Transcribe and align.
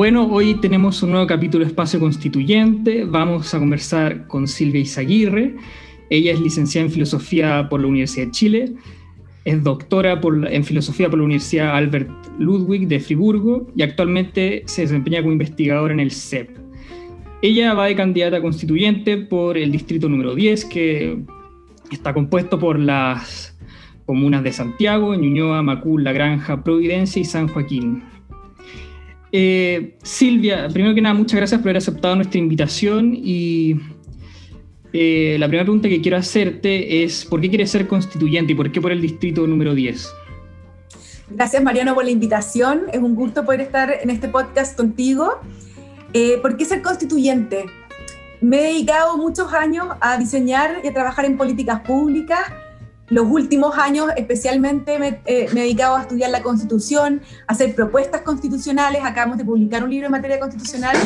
Bueno, 0.00 0.26
hoy 0.32 0.54
tenemos 0.54 1.02
un 1.02 1.10
nuevo 1.10 1.26
capítulo 1.26 1.62
Espacio 1.62 2.00
Constituyente. 2.00 3.04
Vamos 3.04 3.52
a 3.52 3.58
conversar 3.58 4.26
con 4.28 4.48
Silvia 4.48 4.80
Izaguirre. 4.80 5.56
Ella 6.08 6.32
es 6.32 6.40
licenciada 6.40 6.86
en 6.86 6.90
Filosofía 6.90 7.68
por 7.68 7.82
la 7.82 7.88
Universidad 7.88 8.24
de 8.24 8.32
Chile, 8.32 8.72
es 9.44 9.62
doctora 9.62 10.18
en 10.22 10.64
Filosofía 10.64 11.10
por 11.10 11.18
la 11.18 11.26
Universidad 11.26 11.76
Albert 11.76 12.08
Ludwig 12.38 12.88
de 12.88 12.98
Friburgo 12.98 13.66
y 13.76 13.82
actualmente 13.82 14.62
se 14.64 14.80
desempeña 14.80 15.20
como 15.20 15.32
investigadora 15.32 15.92
en 15.92 16.00
el 16.00 16.12
CEP. 16.12 16.48
Ella 17.42 17.74
va 17.74 17.84
de 17.84 17.94
candidata 17.94 18.40
constituyente 18.40 19.18
por 19.18 19.58
el 19.58 19.70
distrito 19.70 20.08
número 20.08 20.34
10, 20.34 20.64
que 20.64 21.18
está 21.92 22.14
compuesto 22.14 22.58
por 22.58 22.78
las 22.78 23.54
comunas 24.06 24.42
de 24.44 24.52
Santiago, 24.52 25.14
Ñuñoa, 25.14 25.62
Macul, 25.62 26.04
La 26.04 26.12
Granja, 26.12 26.64
Providencia 26.64 27.20
y 27.20 27.26
San 27.26 27.48
Joaquín. 27.48 28.02
Eh, 29.32 29.96
Silvia, 30.02 30.68
primero 30.68 30.94
que 30.94 31.00
nada, 31.00 31.14
muchas 31.14 31.36
gracias 31.36 31.60
por 31.60 31.68
haber 31.68 31.76
aceptado 31.76 32.16
nuestra 32.16 32.38
invitación 32.38 33.14
y 33.14 33.76
eh, 34.92 35.36
la 35.38 35.46
primera 35.46 35.64
pregunta 35.64 35.88
que 35.88 36.00
quiero 36.00 36.16
hacerte 36.16 37.04
es 37.04 37.24
¿por 37.24 37.40
qué 37.40 37.48
quieres 37.48 37.70
ser 37.70 37.86
constituyente 37.86 38.52
y 38.52 38.56
por 38.56 38.72
qué 38.72 38.80
por 38.80 38.90
el 38.90 39.00
distrito 39.00 39.46
número 39.46 39.74
10? 39.74 40.12
Gracias 41.30 41.62
Mariano 41.62 41.94
por 41.94 42.04
la 42.04 42.10
invitación, 42.10 42.82
es 42.92 42.98
un 42.98 43.14
gusto 43.14 43.44
poder 43.44 43.60
estar 43.60 43.92
en 44.02 44.10
este 44.10 44.28
podcast 44.28 44.76
contigo. 44.76 45.38
Eh, 46.12 46.38
¿Por 46.42 46.56
qué 46.56 46.64
ser 46.64 46.82
constituyente? 46.82 47.66
Me 48.40 48.58
he 48.58 48.62
dedicado 48.72 49.16
muchos 49.16 49.52
años 49.52 49.86
a 50.00 50.18
diseñar 50.18 50.80
y 50.82 50.88
a 50.88 50.92
trabajar 50.92 51.24
en 51.24 51.36
políticas 51.36 51.82
públicas. 51.82 52.40
Los 53.10 53.26
últimos 53.26 53.76
años 53.76 54.08
especialmente 54.16 54.98
me, 55.00 55.20
eh, 55.26 55.48
a 55.82 56.00
estudiar 56.00 56.30
la 56.30 56.42
constitución, 56.42 57.20
a 57.48 57.52
hacer 57.52 57.74
propuestas 57.74 58.22
constitucionales. 58.22 59.02
Acabamos 59.04 59.36
de 59.36 59.44
publicar 59.44 59.82
un 59.82 59.90
libro 59.90 60.06
en 60.06 60.12
materia 60.12 60.38
constitucional 60.38 60.96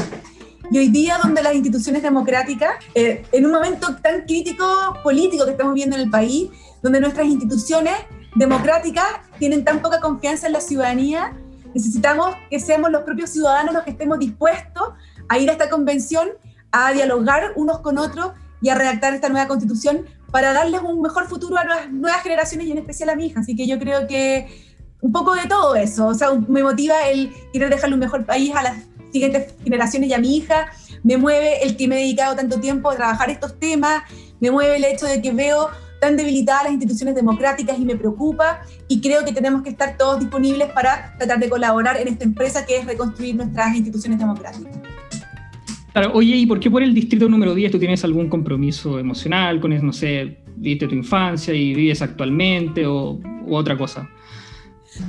y 0.71 0.79
hoy 0.79 0.89
día, 0.89 1.19
donde 1.23 1.43
las 1.43 1.55
instituciones 1.55 2.03
democráticas, 2.03 2.73
eh, 2.95 3.25
en 3.33 3.47
un 3.47 3.53
momento 3.53 3.97
tan 4.03 4.23
crítico 4.23 4.67
político 5.03 5.47
que 5.47 5.53
estamos 5.53 5.75
viendo 5.75 5.97
en 5.97 6.03
el 6.03 6.11
país, 6.11 6.51
donde 6.83 7.01
nuestras 7.01 7.27
instituciones 7.27 7.95
democráticas 8.35 9.05
tienen 9.39 9.65
tan 9.65 9.81
poca 9.81 10.01
confianza 10.01 10.47
en 10.47 10.53
la 10.53 10.61
ciudadanía, 10.61 11.33
necesitamos 11.75 12.35
que 12.51 12.61
seamos 12.61 12.91
los 12.91 13.03
propios 13.03 13.31
ciudadanos 13.31 13.75
los 13.75 13.83
que 13.83 13.91
estemos 13.91 14.19
dispuestos 14.19 14.91
a 15.29 15.39
ir 15.39 15.49
a 15.49 15.53
esta 15.53 15.71
convención, 15.71 16.29
a 16.71 16.93
dialogar 16.93 17.53
unos 17.57 17.81
con 17.81 17.97
otros 17.97 18.33
y 18.61 18.69
a 18.69 18.75
redactar 18.75 19.15
esta 19.15 19.29
nueva 19.29 19.47
constitución 19.47 20.07
para 20.35 20.53
darles 20.53 20.81
un 20.83 21.01
mejor 21.01 21.29
futuro 21.29 21.57
a 21.57 21.65
las 21.65 21.93
nuevas 21.93 22.21
generaciones 22.25 22.67
y 22.67 22.73
en 22.73 22.79
especial 22.79 23.09
a 23.09 23.15
mi 23.15 23.27
hija. 23.27 23.39
Así 23.39 23.55
que 23.55 23.69
yo 23.69 23.79
creo 23.79 24.09
que 24.09 24.49
un 25.01 25.13
poco 25.13 25.33
de 25.33 25.47
todo 25.47 25.77
eso, 25.77 26.09
o 26.09 26.15
sea, 26.15 26.33
me 26.49 26.65
motiva 26.65 27.07
el 27.07 27.33
querer 27.53 27.71
dejarle 27.71 27.95
un 27.95 28.01
mejor 28.01 28.27
país 28.27 28.53
a 28.53 28.65
las 28.65 28.79
siguientes 29.13 29.55
generaciones 29.63 30.11
y 30.11 30.13
a 30.13 30.19
mi 30.19 30.37
hija, 30.37 30.67
me 31.05 31.19
mueve 31.19 31.63
el 31.63 31.77
que 31.77 31.87
me 31.87 31.95
he 31.95 31.99
dedicado 32.01 32.35
tanto 32.35 32.59
tiempo 32.59 32.91
a 32.91 32.97
trabajar 32.97 33.31
estos 33.31 33.61
temas, 33.61 34.03
me 34.41 34.51
mueve 34.51 34.75
el 34.75 34.83
hecho 34.83 35.07
de 35.07 35.23
que 35.23 35.31
veo 35.31 35.69
tan 36.01 36.17
debilitadas 36.17 36.65
las 36.65 36.73
instituciones 36.73 37.15
democráticas 37.15 37.79
y 37.79 37.85
me 37.85 37.95
preocupa 37.95 38.63
y 38.89 39.01
creo 39.01 39.25
que 39.25 39.33
tenemos 39.33 39.63
que 39.63 39.71
estar 39.71 39.97
todos 39.97 40.19
disponibles 40.19 40.69
para 40.73 41.17
tratar 41.17 41.39
de 41.39 41.49
colaborar 41.49 41.97
en 41.97 42.09
esta 42.09 42.25
empresa 42.25 42.67
que 42.67 42.79
es 42.79 42.87
reconstruir 42.87 43.37
nuestras 43.37 43.73
instituciones 43.77 44.19
democráticas. 44.19 44.73
Claro, 45.95 46.11
oye, 46.13 46.35
¿y 46.35 46.45
por 46.45 46.59
qué 46.59 46.69
por 46.69 46.83
el 46.83 46.93
distrito 46.93 47.29
número 47.29 47.55
10 47.55 47.71
tú 47.71 47.79
tienes 47.79 48.03
algún 48.03 48.29
compromiso 48.29 48.99
emocional 48.99 49.61
con, 49.61 49.71
no 49.87 49.93
sé, 49.93 50.39
viviste 50.57 50.89
tu 50.89 50.97
infancia 50.97 51.55
y 51.55 51.73
vives 51.73 52.03
actualmente 52.03 52.85
o 52.85 53.21
u 53.47 53.55
otra 53.55 53.79
cosa? 53.79 54.11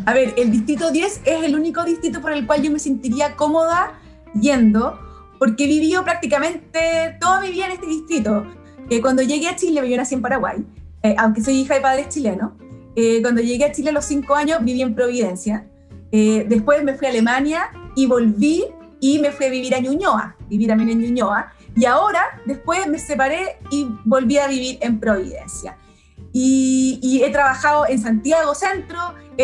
A 0.06 0.14
ver, 0.14 0.36
el 0.38 0.52
distrito 0.52 0.92
10 0.92 1.22
es 1.26 1.44
el 1.44 1.56
único 1.56 1.84
distrito 1.84 2.22
por 2.22 2.34
el 2.34 2.46
cual 2.46 2.62
yo 2.62 2.70
me 2.70 2.78
sentiría 2.78 3.36
cómoda 3.36 4.00
yendo, 4.40 5.00
porque 5.40 5.66
vivió 5.66 6.04
prácticamente 6.04 7.18
toda 7.20 7.42
mi 7.42 7.50
vida 7.50 7.66
en 7.66 7.72
este 7.72 7.88
distrito. 7.88 8.46
Eh, 8.92 9.02
cuando 9.02 9.24
llegué 9.24 9.48
a 9.48 9.56
Chile, 9.56 9.90
yo 9.90 9.98
nací 9.98 10.14
en 10.14 10.22
Paraguay, 10.22 10.64
eh, 11.02 11.16
aunque 11.18 11.42
soy 11.42 11.62
hija 11.62 11.74
de 11.74 11.82
padres 11.82 12.10
chilenos. 12.10 12.52
Eh, 12.96 13.24
cuando 13.24 13.42
llegué 13.42 13.66
a 13.66 13.72
Chile 13.72 13.90
a 13.90 13.94
los 13.94 14.06
cinco 14.06 14.36
años, 14.36 14.60
viví 14.64 14.84
en 14.84 14.94
Providencia. 14.94 15.68
después 16.12 16.84
me 16.84 16.94
fui 16.94 17.08
a 17.08 17.10
Alemania 17.10 17.72
y 17.96 18.06
volví 18.06 18.64
y 19.06 19.20
me 19.20 19.32
fui 19.32 19.46
a 19.46 19.50
vivir 19.50 19.76
a 19.76 19.80
Ñuñoa, 19.80 20.36
viví 20.50 20.66
también 20.66 20.90
en 20.90 21.00
Ñuñoa. 21.00 21.54
Y 21.76 21.86
ahora, 21.86 22.42
después 22.48 22.88
me 22.88 22.98
separé 22.98 23.60
y 23.70 23.88
volví 24.04 24.40
a 24.40 24.48
vivir 24.48 24.80
en 24.82 25.00
Providencia. 25.00 25.78
Y, 26.34 27.22
he 27.24 27.30
trabajado 27.30 27.86
en 27.88 28.02
Santiago 28.02 28.56
Centro, 28.56 28.98
he, 29.38 29.44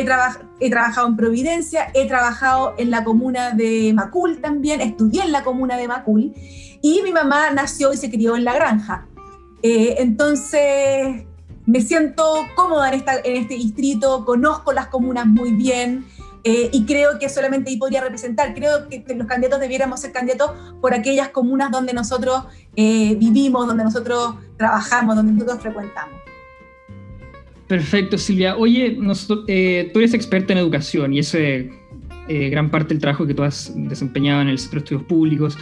he, 0.59 0.69
trabajado 0.69 1.07
en 1.07 1.15
Providencia, 1.15 1.91
he 1.93 2.07
trabajado 2.07 2.73
en 2.79 2.89
la 2.89 3.03
comuna 3.03 3.51
de 3.51 3.93
Macul 3.93 4.41
también, 4.41 4.81
estudié 4.81 5.21
en 5.21 5.31
la 5.31 5.43
comuna 5.43 5.77
de 5.77 5.87
Macul 5.87 6.33
y 6.81 7.01
mi 7.03 7.11
mamá 7.11 7.51
nació 7.51 7.93
y 7.93 7.97
se 7.97 8.09
crió 8.09 8.35
en 8.35 8.45
la 8.45 8.55
granja. 8.55 9.05
Eh, 9.61 9.97
entonces 9.99 11.23
me 11.67 11.81
siento 11.81 12.23
cómoda 12.55 12.89
en, 12.89 12.95
esta, 12.95 13.19
en, 13.23 13.37
este 13.37 13.53
distrito, 13.53 14.25
conozco 14.25 14.73
las 14.73 14.87
comunas 14.87 15.27
muy 15.27 15.51
bien. 15.51 16.07
Eh, 16.43 16.69
y 16.73 16.85
creo 16.85 17.19
que 17.19 17.29
solamente 17.29 17.69
ahí 17.69 17.77
podría 17.77 18.01
representar. 18.01 18.53
Creo 18.53 18.87
que, 18.89 19.03
los 19.15 19.27
candidatos 19.27 19.59
debiéramos 19.59 19.99
ser 19.99 20.11
candidatos 20.11 20.51
por 20.81 20.93
aquellas 20.93 21.29
comunas 21.29 21.71
donde 21.71 21.93
nosotros 21.93 22.43
eh, 22.75 23.15
vivimos, 23.15 23.67
donde 23.67 23.83
nosotros 23.83 24.35
trabajamos, 24.57 25.15
donde 25.15 25.33
nosotros 25.33 25.61
frecuentamos. 25.61 26.19
Perfecto, 27.67 28.17
Silvia. 28.17 28.57
Oye, 28.57 28.97
eh, 29.47 29.91
tú 29.93 29.99
eres 29.99 30.13
experta 30.13 30.51
en 30.51 30.59
educación 30.59 31.13
y 31.13 31.19
ese 31.19 31.71
eh, 32.27 32.49
gran 32.49 32.69
parte 32.69 32.89
del 32.89 32.99
trabajo 32.99 33.25
que 33.25 33.33
tú 33.33 33.43
has 33.43 33.71
desempeñado 33.75 34.41
en 34.41 34.49
el 34.49 34.57
Centro 34.57 34.79
de 34.79 34.83
Estudios 34.83 35.03
Públicos. 35.03 35.57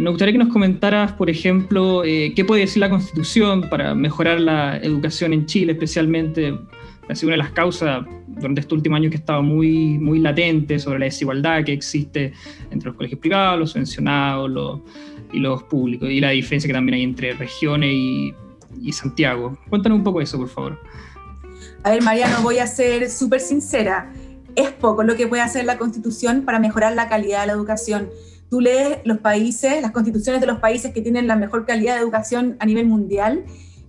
Nos 0.00 0.12
gustaría 0.12 0.32
que 0.32 0.38
nos 0.38 0.48
comentaras, 0.48 1.12
por 1.12 1.28
ejemplo, 1.28 2.02
qué 2.02 2.44
puede 2.46 2.62
decir 2.62 2.80
la 2.80 2.88
Constitución 2.88 3.68
para 3.68 3.94
mejorar 3.94 4.40
la 4.40 4.78
educación 4.78 5.32
en 5.32 5.46
Chile, 5.46 5.72
especialmente. 5.72 6.54
Ha 7.10 7.14
sido 7.14 7.28
una 7.28 7.34
de 7.34 7.42
las 7.42 7.52
causas 7.52 8.06
durante 8.28 8.60
este 8.60 8.74
último 8.74 8.96
año 8.96 9.10
que 9.10 9.16
estaba 9.16 9.42
muy, 9.42 9.98
muy 9.98 10.20
latente 10.20 10.78
sobre 10.78 11.00
la 11.00 11.04
desigualdad 11.06 11.64
que 11.64 11.72
existe 11.72 12.32
entre 12.70 12.88
los 12.88 12.96
colegios 12.96 13.20
privados, 13.20 13.58
los 13.58 13.70
subvencionados 13.72 14.80
y 15.32 15.38
los 15.38 15.62
públicos, 15.64 16.08
y 16.08 16.20
la 16.20 16.30
diferencia 16.30 16.68
que 16.68 16.74
también 16.74 16.94
hay 16.94 17.02
entre 17.02 17.34
regiones 17.34 17.90
y, 17.92 18.34
y 18.80 18.92
Santiago. 18.92 19.58
Cuéntanos 19.68 19.98
un 19.98 20.04
poco 20.04 20.20
eso, 20.20 20.38
por 20.38 20.48
favor. 20.48 20.80
A 21.82 21.90
ver, 21.90 22.02
Mariano, 22.02 22.42
voy 22.42 22.58
a 22.58 22.66
ser 22.66 23.10
súper 23.10 23.40
sincera. 23.40 24.12
Es 24.54 24.70
poco 24.70 25.02
lo 25.02 25.16
que 25.16 25.26
puede 25.26 25.42
hacer 25.42 25.64
la 25.64 25.78
Constitución 25.78 26.42
para 26.42 26.58
mejorar 26.58 26.94
la 26.94 27.08
calidad 27.08 27.40
de 27.40 27.48
la 27.48 27.52
educación. 27.54 28.08
Tú 28.50 28.60
lees 28.60 28.98
los 29.04 29.18
países, 29.18 29.80
las 29.80 29.92
constituciones 29.92 30.40
de 30.40 30.46
los 30.48 30.58
países 30.58 30.92
que 30.92 31.02
tienen 31.02 31.28
la 31.28 31.36
mejor 31.36 31.66
calidad 31.66 31.94
de 31.94 32.00
educación 32.00 32.56
a 32.58 32.66
nivel 32.66 32.86
mundial 32.86 33.44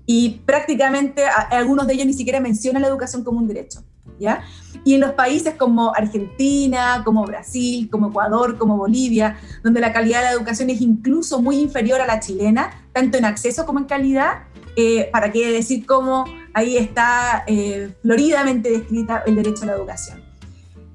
y 0.06 0.42
prácticamente 0.46 1.24
algunos 1.26 1.88
de 1.88 1.94
ellos 1.94 2.06
ni 2.06 2.14
siquiera 2.14 2.40
mencionan 2.40 2.82
la 2.82 2.88
educación 2.88 3.24
como 3.24 3.40
un 3.40 3.48
derecho. 3.48 3.84
¿Ya? 4.20 4.44
Y 4.84 4.94
en 4.94 5.02
los 5.02 5.14
países 5.14 5.56
como 5.56 5.96
Argentina, 5.96 7.02
como 7.04 7.26
Brasil, 7.26 7.90
como 7.90 8.10
Ecuador, 8.10 8.58
como 8.58 8.78
Bolivia, 8.78 9.38
donde 9.64 9.80
la 9.80 9.92
calidad 9.92 10.20
de 10.20 10.26
la 10.26 10.32
educación 10.32 10.70
es 10.70 10.80
incluso 10.80 11.42
muy 11.42 11.58
inferior 11.58 12.02
a 12.02 12.06
la 12.06 12.20
chilena, 12.20 12.70
tanto 12.94 13.18
en 13.18 13.26
acceso 13.26 13.66
como 13.66 13.80
en 13.80 13.86
calidad, 13.86 14.44
eh, 14.76 15.10
para 15.12 15.32
qué 15.32 15.52
decir 15.52 15.86
cómo 15.86 16.26
ahí 16.54 16.78
está 16.78 17.44
eh, 17.48 17.94
floridamente 18.02 18.70
descrita 18.70 19.24
el 19.26 19.36
derecho 19.36 19.64
a 19.64 19.68
la 19.68 19.74
educación. 19.74 20.22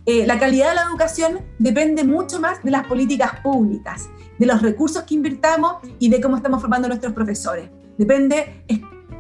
Eh, 0.07 0.25
la 0.25 0.39
calidad 0.39 0.69
de 0.69 0.77
la 0.77 0.83
educación 0.83 1.41
depende 1.59 2.05
mucho 2.05 2.41
más 2.41 2.63
de 2.63 2.71
las 2.71 2.87
políticas 2.87 3.41
públicas, 3.41 4.09
de 4.39 4.47
los 4.47 4.63
recursos 4.63 5.03
que 5.03 5.15
invirtamos 5.15 5.77
y 5.99 6.09
de 6.09 6.21
cómo 6.21 6.37
estamos 6.37 6.61
formando 6.61 6.87
a 6.87 6.89
nuestros 6.91 7.13
profesores. 7.13 7.69
Depende 7.99 8.63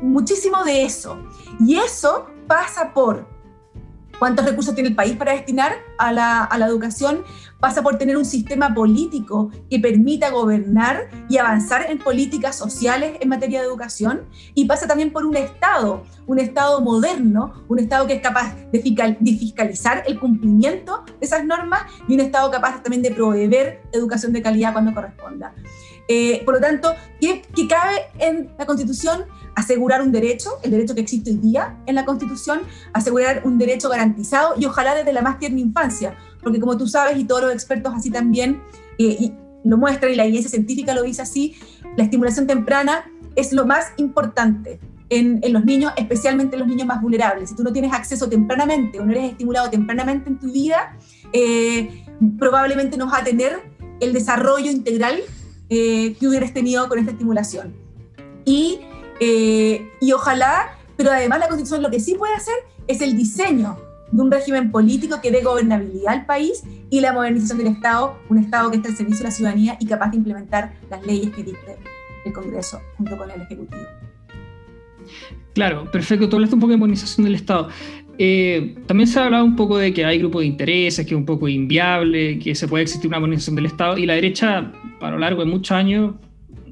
muchísimo 0.07 0.65
de 0.65 0.85
eso. 0.85 1.19
Y 1.61 1.77
eso 1.77 2.27
pasa 2.47 2.93
por 2.93 3.27
cuántos 4.19 4.45
recursos 4.45 4.75
tiene 4.75 4.91
el 4.91 4.95
país 4.95 5.17
para 5.17 5.33
destinar 5.33 5.73
a 5.99 6.13
la, 6.13 6.45
a 6.45 6.59
la, 6.59 6.67
educación, 6.67 7.23
pasa 7.61 7.83
por 7.83 7.99
tener 7.99 8.17
un 8.17 8.25
sistema 8.25 8.75
político 8.75 9.51
que 9.71 9.79
permita 9.79 10.31
gobernar 10.31 11.09
y 11.29 11.39
avanzar 11.39 11.91
en 11.91 11.99
políticas 11.99 12.57
sociales 12.57 13.19
en 13.21 13.29
materia 13.29 13.61
de 13.61 13.67
educación, 13.67 14.23
y 14.55 14.65
pasa 14.67 14.87
también 14.87 15.13
por 15.13 15.25
un 15.25 15.37
Estado, 15.37 16.05
un 16.27 16.39
Estado 16.39 16.81
moderno, 16.81 17.65
un 17.69 17.79
Estado 17.79 18.07
que 18.07 18.15
es 18.15 18.23
capaz 18.23 18.55
de, 18.73 18.81
fiscalizar 18.81 20.03
el 20.07 20.19
cumplimiento 20.19 21.05
de 21.07 21.27
esas 21.27 21.45
normas 21.45 21.83
y 22.09 22.15
un 22.15 22.21
Estado 22.21 22.51
capaz 22.51 22.83
también 22.83 23.03
de 23.03 23.11
proveer 23.11 23.83
educación 23.93 24.33
de 24.33 24.43
calidad 24.43 24.73
cuando 24.73 24.95
corresponda. 24.95 25.55
Eh, 26.09 26.43
por 26.45 26.55
lo 26.55 26.61
tanto, 26.61 26.95
¿qué, 27.21 27.43
¿qué, 27.55 27.67
cabe 27.67 27.97
en 28.19 28.55
la 28.59 28.65
Constitución? 28.65 29.25
Asegurar 29.57 30.01
un 30.03 30.13
derecho, 30.13 30.51
el 30.63 30.71
derecho 30.71 30.95
que 30.95 31.01
existe 31.01 31.31
hoy 31.31 31.39
día 31.39 31.77
en 31.87 31.97
la 31.97 32.05
Constitución, 32.05 32.61
asegurar 32.93 33.43
un 33.45 33.59
derecho 33.59 33.89
garantizado 33.89 34.55
y 34.57 34.67
ojalá 34.67 34.95
desde 34.95 35.13
la 35.13 35.23
más 35.23 35.41
tierna 35.41 35.59
infancia, 35.59 36.17
porque 36.43 36.61
como 36.61 36.77
tú 36.77 36.87
sabes 36.87 37.19
y 37.19 37.25
todos 37.25 37.43
los 37.43 37.53
expertos 37.53 37.93
así 37.95 38.11
también 38.11 38.63
eh, 38.99 39.33
lo 39.65 39.77
muestran 39.77 40.13
y 40.13 40.15
la 40.15 40.25
evidencia 40.25 40.51
científica 40.51 40.95
lo 40.95 41.03
dice 41.03 41.23
así, 41.23 41.57
la 41.97 42.05
estimulación 42.05 42.47
temprana 42.47 43.05
es 43.35 43.53
lo 43.53 43.67
más 43.67 43.87
importante 43.97 44.79
en, 45.09 45.41
en, 45.43 45.53
los 45.53 45.65
niños, 45.65 45.93
especialmente 45.97 46.57
en 46.57 46.61
los 46.61 46.69
niños 46.69 46.87
más 46.87 47.03
vulnerables. 47.03 47.51
Si 47.51 47.57
tú 47.57 47.63
no 47.63 47.73
tienes 47.73 47.93
acceso 47.93 48.29
tempranamente 48.29 49.01
o 49.01 49.05
no 49.05 49.13
eres 49.13 49.33
estimulado 49.33 49.71
tempranamente 49.71 50.31
en 50.31 50.39
tu 50.39 50.53
vida, 50.53 50.97
eh, 51.33 52.05
probablemente 52.39 52.97
no 52.97 53.07
vas 53.07 53.23
a 53.23 53.25
tener 53.25 53.61
el 54.01 54.13
desarrollo 54.13 54.71
integral 54.71 55.21
eh, 55.69 56.17
que 56.19 56.29
hubieras 56.29 56.53
tenido 56.53 56.89
con 56.89 56.99
esta 56.99 57.13
estimulación. 57.13 57.75
Y, 58.45 58.81
eh, 59.21 59.89
y 60.01 60.13
ojalá, 60.13 60.77
pero 60.97 61.11
además 61.11 61.39
la 61.41 61.49
Constitución 61.49 61.83
lo 61.83 61.91
que 61.91 62.01
sí 62.01 62.15
puede 62.15 62.35
hacer 62.35 62.55
es 62.87 63.01
el 63.01 63.17
diseño 63.17 63.79
de 64.11 64.23
un 64.23 64.31
régimen 64.31 64.71
político 64.71 65.21
que 65.21 65.31
dé 65.31 65.43
gobernabilidad 65.43 66.15
al 66.15 66.27
país 66.27 66.63
y 66.91 67.01
la 67.01 67.13
modernización 67.13 67.59
del 67.59 67.69
Estado, 67.69 68.17
un 68.29 68.39
Estado 68.39 68.71
que 68.71 68.77
esté 68.77 68.89
al 68.89 68.97
servicio 68.97 69.19
de 69.19 69.25
la 69.25 69.31
ciudadanía 69.31 69.77
y 69.81 69.87
capaz 69.87 70.11
de 70.11 70.19
implementar 70.19 70.75
las 70.91 71.05
leyes 71.05 71.31
que 71.31 71.43
dicte 71.43 71.77
el 72.25 72.33
Congreso 72.33 72.81
junto 72.97 73.17
con 73.17 73.31
el 73.31 73.41
Ejecutivo. 73.43 73.83
Claro, 75.55 75.91
perfecto. 75.91 76.29
Tú 76.29 76.37
hablaste 76.37 76.55
un 76.55 76.61
poco 76.61 76.73
de 76.73 76.77
modernización 76.77 77.25
del 77.25 77.35
Estado. 77.35 77.69
Eh, 78.19 78.77
también 78.87 79.07
se 79.07 79.19
ha 79.19 79.25
hablado 79.25 79.45
un 79.45 79.57
poco 79.57 79.79
de 79.79 79.93
que 79.93 80.05
hay 80.05 80.19
grupos 80.19 80.41
de 80.41 80.47
intereses, 80.47 81.07
que 81.07 81.15
es 81.15 81.19
un 81.19 81.27
poco 81.27 81.49
inviable, 81.49 82.39
que 82.39 82.55
se 82.55 82.67
puede 82.67 82.83
existir 82.83 83.09
una 83.09 83.21
modernización 83.21 83.57
del 83.57 83.67
Estado, 83.67 83.99
y 83.99 84.07
la 84.07 84.15
derecha, 84.15 84.73
a 85.01 85.11
lo 85.11 85.19
largo 85.19 85.45
de 85.45 85.51
muchos 85.51 85.73
años, 85.73 86.15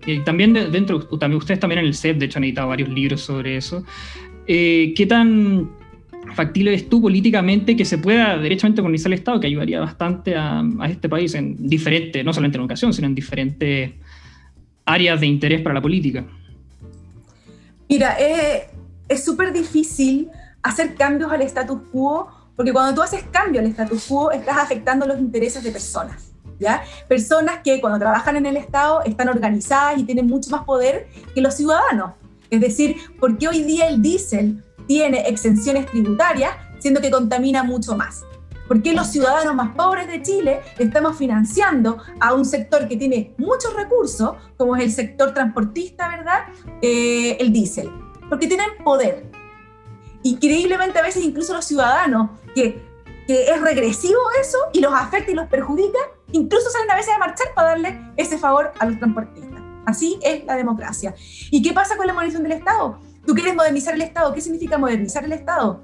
y 0.06 0.20
también 0.20 0.52
dentro, 0.52 1.00
también 1.18 1.38
ustedes 1.38 1.60
también 1.60 1.80
en 1.80 1.86
el 1.86 1.94
CEP, 1.94 2.18
de 2.18 2.26
hecho 2.26 2.38
han 2.38 2.44
editado 2.44 2.68
varios 2.68 2.88
libros 2.88 3.20
sobre 3.20 3.56
eso, 3.56 3.84
eh, 4.46 4.92
¿qué 4.96 5.06
tan 5.06 5.70
factible 6.34 6.74
es 6.74 6.88
tú 6.88 7.00
políticamente 7.00 7.76
que 7.76 7.84
se 7.84 7.98
pueda 7.98 8.36
derechamente 8.38 8.82
modernizar 8.82 9.12
el 9.12 9.18
Estado, 9.18 9.40
que 9.40 9.46
ayudaría 9.46 9.80
bastante 9.80 10.34
a, 10.36 10.62
este 10.88 11.08
país 11.08 11.34
en 11.34 11.68
diferentes, 11.68 12.24
no 12.24 12.32
solamente 12.32 12.56
en 12.56 12.62
educación, 12.62 12.92
sino 12.92 13.06
en 13.06 13.14
diferentes 13.14 13.92
áreas 14.84 15.20
de 15.20 15.26
interés 15.26 15.60
para 15.62 15.74
la 15.74 15.82
política? 15.82 16.24
Mira, 17.88 18.16
eh, 18.18 18.68
es 19.08 19.24
súper 19.24 19.52
difícil 19.52 20.28
hacer 20.62 20.94
cambios 20.94 21.30
al 21.30 21.42
status 21.42 21.80
quo, 21.92 22.28
porque 22.56 22.72
cuando 22.72 22.94
tú 22.94 23.02
haces 23.02 23.24
cambio 23.30 23.60
al 23.60 23.66
status 23.66 24.04
quo, 24.06 24.30
estás 24.30 24.56
afectando 24.56 25.06
los 25.06 25.18
intereses 25.18 25.62
de 25.62 25.70
personas. 25.70 26.33
¿Ya? 26.58 26.84
Personas 27.08 27.60
que 27.64 27.80
cuando 27.80 27.98
trabajan 27.98 28.36
en 28.36 28.46
el 28.46 28.56
Estado 28.56 29.02
están 29.04 29.28
organizadas 29.28 29.98
y 29.98 30.04
tienen 30.04 30.26
mucho 30.26 30.50
más 30.50 30.64
poder 30.64 31.08
que 31.34 31.40
los 31.40 31.54
ciudadanos. 31.54 32.12
Es 32.50 32.60
decir, 32.60 32.96
¿por 33.18 33.36
qué 33.38 33.48
hoy 33.48 33.62
día 33.62 33.88
el 33.88 34.00
diésel 34.00 34.62
tiene 34.86 35.28
exenciones 35.28 35.86
tributarias, 35.86 36.52
siendo 36.78 37.00
que 37.00 37.10
contamina 37.10 37.62
mucho 37.62 37.96
más. 37.96 38.24
¿Por 38.68 38.82
qué 38.82 38.94
los 38.94 39.08
ciudadanos 39.08 39.54
más 39.54 39.74
pobres 39.74 40.06
de 40.06 40.22
Chile 40.22 40.60
estamos 40.78 41.16
financiando 41.18 41.98
a 42.18 42.32
un 42.32 42.46
sector 42.46 42.88
que 42.88 42.96
tiene 42.96 43.34
muchos 43.36 43.74
recursos, 43.74 44.36
como 44.56 44.74
es 44.76 44.82
el 44.82 44.90
sector 44.90 45.34
transportista, 45.34 46.08
¿verdad? 46.08 46.44
Eh, 46.80 47.36
el 47.40 47.52
diésel. 47.52 47.90
Porque 48.28 48.46
tienen 48.46 48.68
poder. 48.82 49.30
Increíblemente 50.22 50.98
a 50.98 51.02
veces 51.02 51.22
incluso 51.22 51.52
los 51.52 51.66
ciudadanos, 51.66 52.30
que, 52.54 52.82
que 53.26 53.50
es 53.50 53.61
regresivo 53.61 54.21
eso 54.41 54.59
y 54.73 54.81
los 54.81 54.93
afecta 54.93 55.31
y 55.31 55.35
los 55.35 55.49
perjudica, 55.49 55.99
incluso 56.32 56.71
salen 56.71 56.91
a 56.91 56.97
veces 56.97 57.15
a 57.15 57.19
marchar 57.19 57.49
para 57.55 57.69
darle 57.69 58.00
ese 58.17 58.38
favor 58.38 58.73
a 58.79 58.87
los 58.87 58.99
transportistas. 58.99 59.61
Así 59.87 60.19
es 60.23 60.44
la 60.44 60.56
democracia. 60.56 61.15
¿Y 61.50 61.62
qué 61.62 61.73
pasa 61.73 61.97
con 61.97 62.06
la 62.06 62.15
modernización 62.15 62.43
del 62.44 62.59
Estado? 62.59 62.99
Tú 63.26 63.35
quieres 63.35 63.55
modernizar 63.55 63.94
el 63.94 64.03
Estado. 64.03 64.32
¿Qué 64.32 64.41
significa 64.41 64.79
modernizar 64.79 65.25
el 65.25 65.32
Estado? 65.32 65.81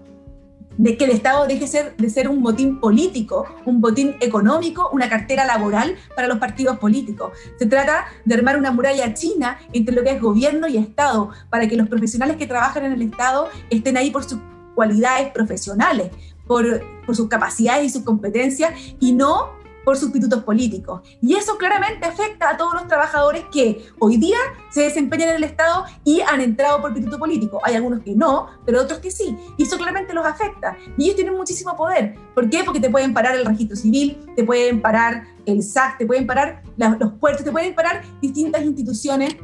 De 0.77 0.97
que 0.97 1.05
el 1.05 1.11
Estado 1.11 1.47
deje 1.47 1.93
de 1.97 2.11
ser 2.11 2.29
un 2.29 2.43
botín 2.43 2.81
político, 2.81 3.47
un 3.67 3.81
botín 3.81 4.17
económico, 4.21 4.89
una 4.93 5.11
cartera 5.11 5.45
laboral 5.45 5.97
para 6.17 6.29
los 6.29 6.39
partidos 6.39 6.79
políticos. 6.79 7.33
Se 7.59 7.67
trata 7.67 8.07
de 8.25 8.35
armar 8.35 8.57
una 8.57 8.71
muralla 8.71 9.13
china 9.13 9.59
entre 9.73 9.95
lo 9.95 10.03
que 10.03 10.11
es 10.11 10.21
gobierno 10.21 10.69
y 10.69 10.79
Estado, 10.79 11.31
para 11.51 11.69
que 11.69 11.77
los 11.77 11.89
profesionales 11.89 12.37
que 12.37 12.47
trabajan 12.47 12.87
en 12.87 12.93
el 12.93 13.03
Estado 13.03 13.49
estén 13.69 13.99
ahí 13.99 14.11
por 14.11 14.25
sus 14.25 14.39
cualidades 14.75 15.31
profesionales, 15.33 16.11
por, 16.51 16.83
sus 17.13 17.29
capacidades 17.29 17.87
y 17.87 17.91
sus 17.91 18.03
competencias, 18.03 18.73
y 18.99 19.13
no 19.13 19.51
por 19.85 19.97
sustitutos 19.97 20.43
políticos. 20.43 21.01
Y 21.23 21.35
eso 21.35 21.57
claramente 21.59 22.07
afecta 22.07 22.51
a 22.51 22.57
todos 22.57 22.75
los 22.75 22.89
trabajadores 22.89 23.45
que 23.53 23.87
hoy 24.01 24.17
día 24.17 24.37
se 24.69 24.83
desempeñan 24.83 25.29
en 25.29 25.37
el 25.37 25.45
Estado 25.45 25.85
y 26.05 26.21
han 26.23 26.41
entrado 26.41 26.81
por 26.81 26.91
sustituto 26.91 27.21
político. 27.21 27.61
Hay 27.63 27.77
algunos 27.77 28.01
que 28.01 28.17
no, 28.17 28.49
pero 28.67 28.81
otros 28.81 28.99
que 28.99 29.13
sí. 29.13 29.37
Y 29.57 29.63
eso 29.63 29.77
claramente 29.77 30.13
los 30.13 30.27
afecta. 30.27 30.77
Y 30.99 31.05
ellos 31.05 31.17
tienen 31.17 31.37
muchísimo 31.37 31.77
poder. 31.77 32.17
¿Por 32.35 32.51
qué? 32.51 32.65
Porque 32.65 32.81
te 32.81 32.91
pueden 32.91 33.15
parar 33.15 33.37
el 33.37 33.47
registro 33.47 33.77
civil, 33.77 34.19
te 34.35 34.43
pueden 34.43 34.83
parar 34.83 35.29
el 35.47 35.63
SAC, 35.63 35.99
te 35.99 36.07
pueden 36.07 36.27
parar 36.27 36.65
los 36.77 37.13
puertos, 37.13 37.45
te 37.45 37.53
pueden 37.53 37.77
parar 37.77 38.03
distintas 38.21 38.63
instituciones 38.63 39.37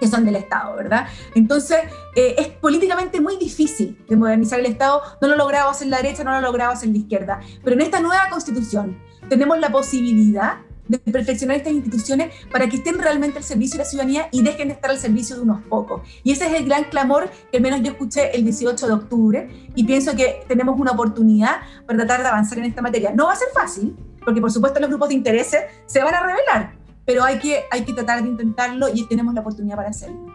que 0.00 0.08
son 0.08 0.24
del 0.24 0.36
Estado, 0.36 0.76
¿verdad? 0.76 1.06
Entonces, 1.34 1.78
eh, 2.14 2.34
es 2.38 2.48
políticamente 2.48 3.20
muy 3.20 3.36
difícil 3.36 3.98
de 4.08 4.16
modernizar 4.16 4.60
el 4.60 4.66
Estado, 4.66 5.02
no 5.20 5.28
lo 5.28 5.36
logramos 5.36 5.80
en 5.82 5.90
la 5.90 5.98
derecha, 5.98 6.24
no 6.24 6.32
lo 6.32 6.40
logramos 6.40 6.82
en 6.82 6.92
la 6.92 6.98
izquierda, 6.98 7.40
pero 7.62 7.74
en 7.74 7.82
esta 7.82 8.00
nueva 8.00 8.28
constitución, 8.30 8.98
tenemos 9.28 9.58
la 9.58 9.70
posibilidad 9.70 10.58
de 10.88 10.98
perfeccionar 10.98 11.56
estas 11.56 11.72
instituciones 11.72 12.34
para 12.50 12.68
que 12.68 12.76
estén 12.76 12.98
realmente 12.98 13.38
al 13.38 13.44
servicio 13.44 13.78
de 13.78 13.84
la 13.84 13.90
ciudadanía 13.90 14.28
y 14.32 14.42
dejen 14.42 14.68
de 14.68 14.74
estar 14.74 14.90
al 14.90 14.98
servicio 14.98 15.36
de 15.36 15.42
unos 15.42 15.62
pocos. 15.62 16.02
Y 16.22 16.32
ese 16.32 16.46
es 16.46 16.54
el 16.54 16.66
gran 16.66 16.84
clamor 16.84 17.30
que 17.50 17.56
al 17.58 17.62
menos 17.62 17.80
yo 17.82 17.92
escuché 17.92 18.36
el 18.36 18.44
18 18.44 18.86
de 18.86 18.92
octubre 18.92 19.70
y 19.74 19.84
pienso 19.84 20.14
que 20.14 20.44
tenemos 20.46 20.78
una 20.78 20.92
oportunidad 20.92 21.60
para 21.86 21.98
tratar 22.00 22.22
de 22.22 22.28
avanzar 22.28 22.58
en 22.58 22.64
esta 22.64 22.82
materia. 22.82 23.12
No 23.14 23.26
va 23.26 23.32
a 23.32 23.36
ser 23.36 23.48
fácil, 23.54 23.96
porque 24.24 24.40
por 24.40 24.52
supuesto 24.52 24.80
los 24.80 24.90
grupos 24.90 25.08
de 25.08 25.14
intereses 25.14 25.62
se 25.86 26.02
van 26.02 26.14
a 26.14 26.20
revelar, 26.20 26.83
pero 27.04 27.24
hay 27.24 27.38
que, 27.38 27.60
hay 27.70 27.84
que 27.84 27.92
tratar 27.92 28.22
de 28.22 28.28
intentarlo 28.28 28.86
y 28.92 29.06
tenemos 29.06 29.34
la 29.34 29.40
oportunidad 29.40 29.76
para 29.76 29.90
hacerlo. 29.90 30.34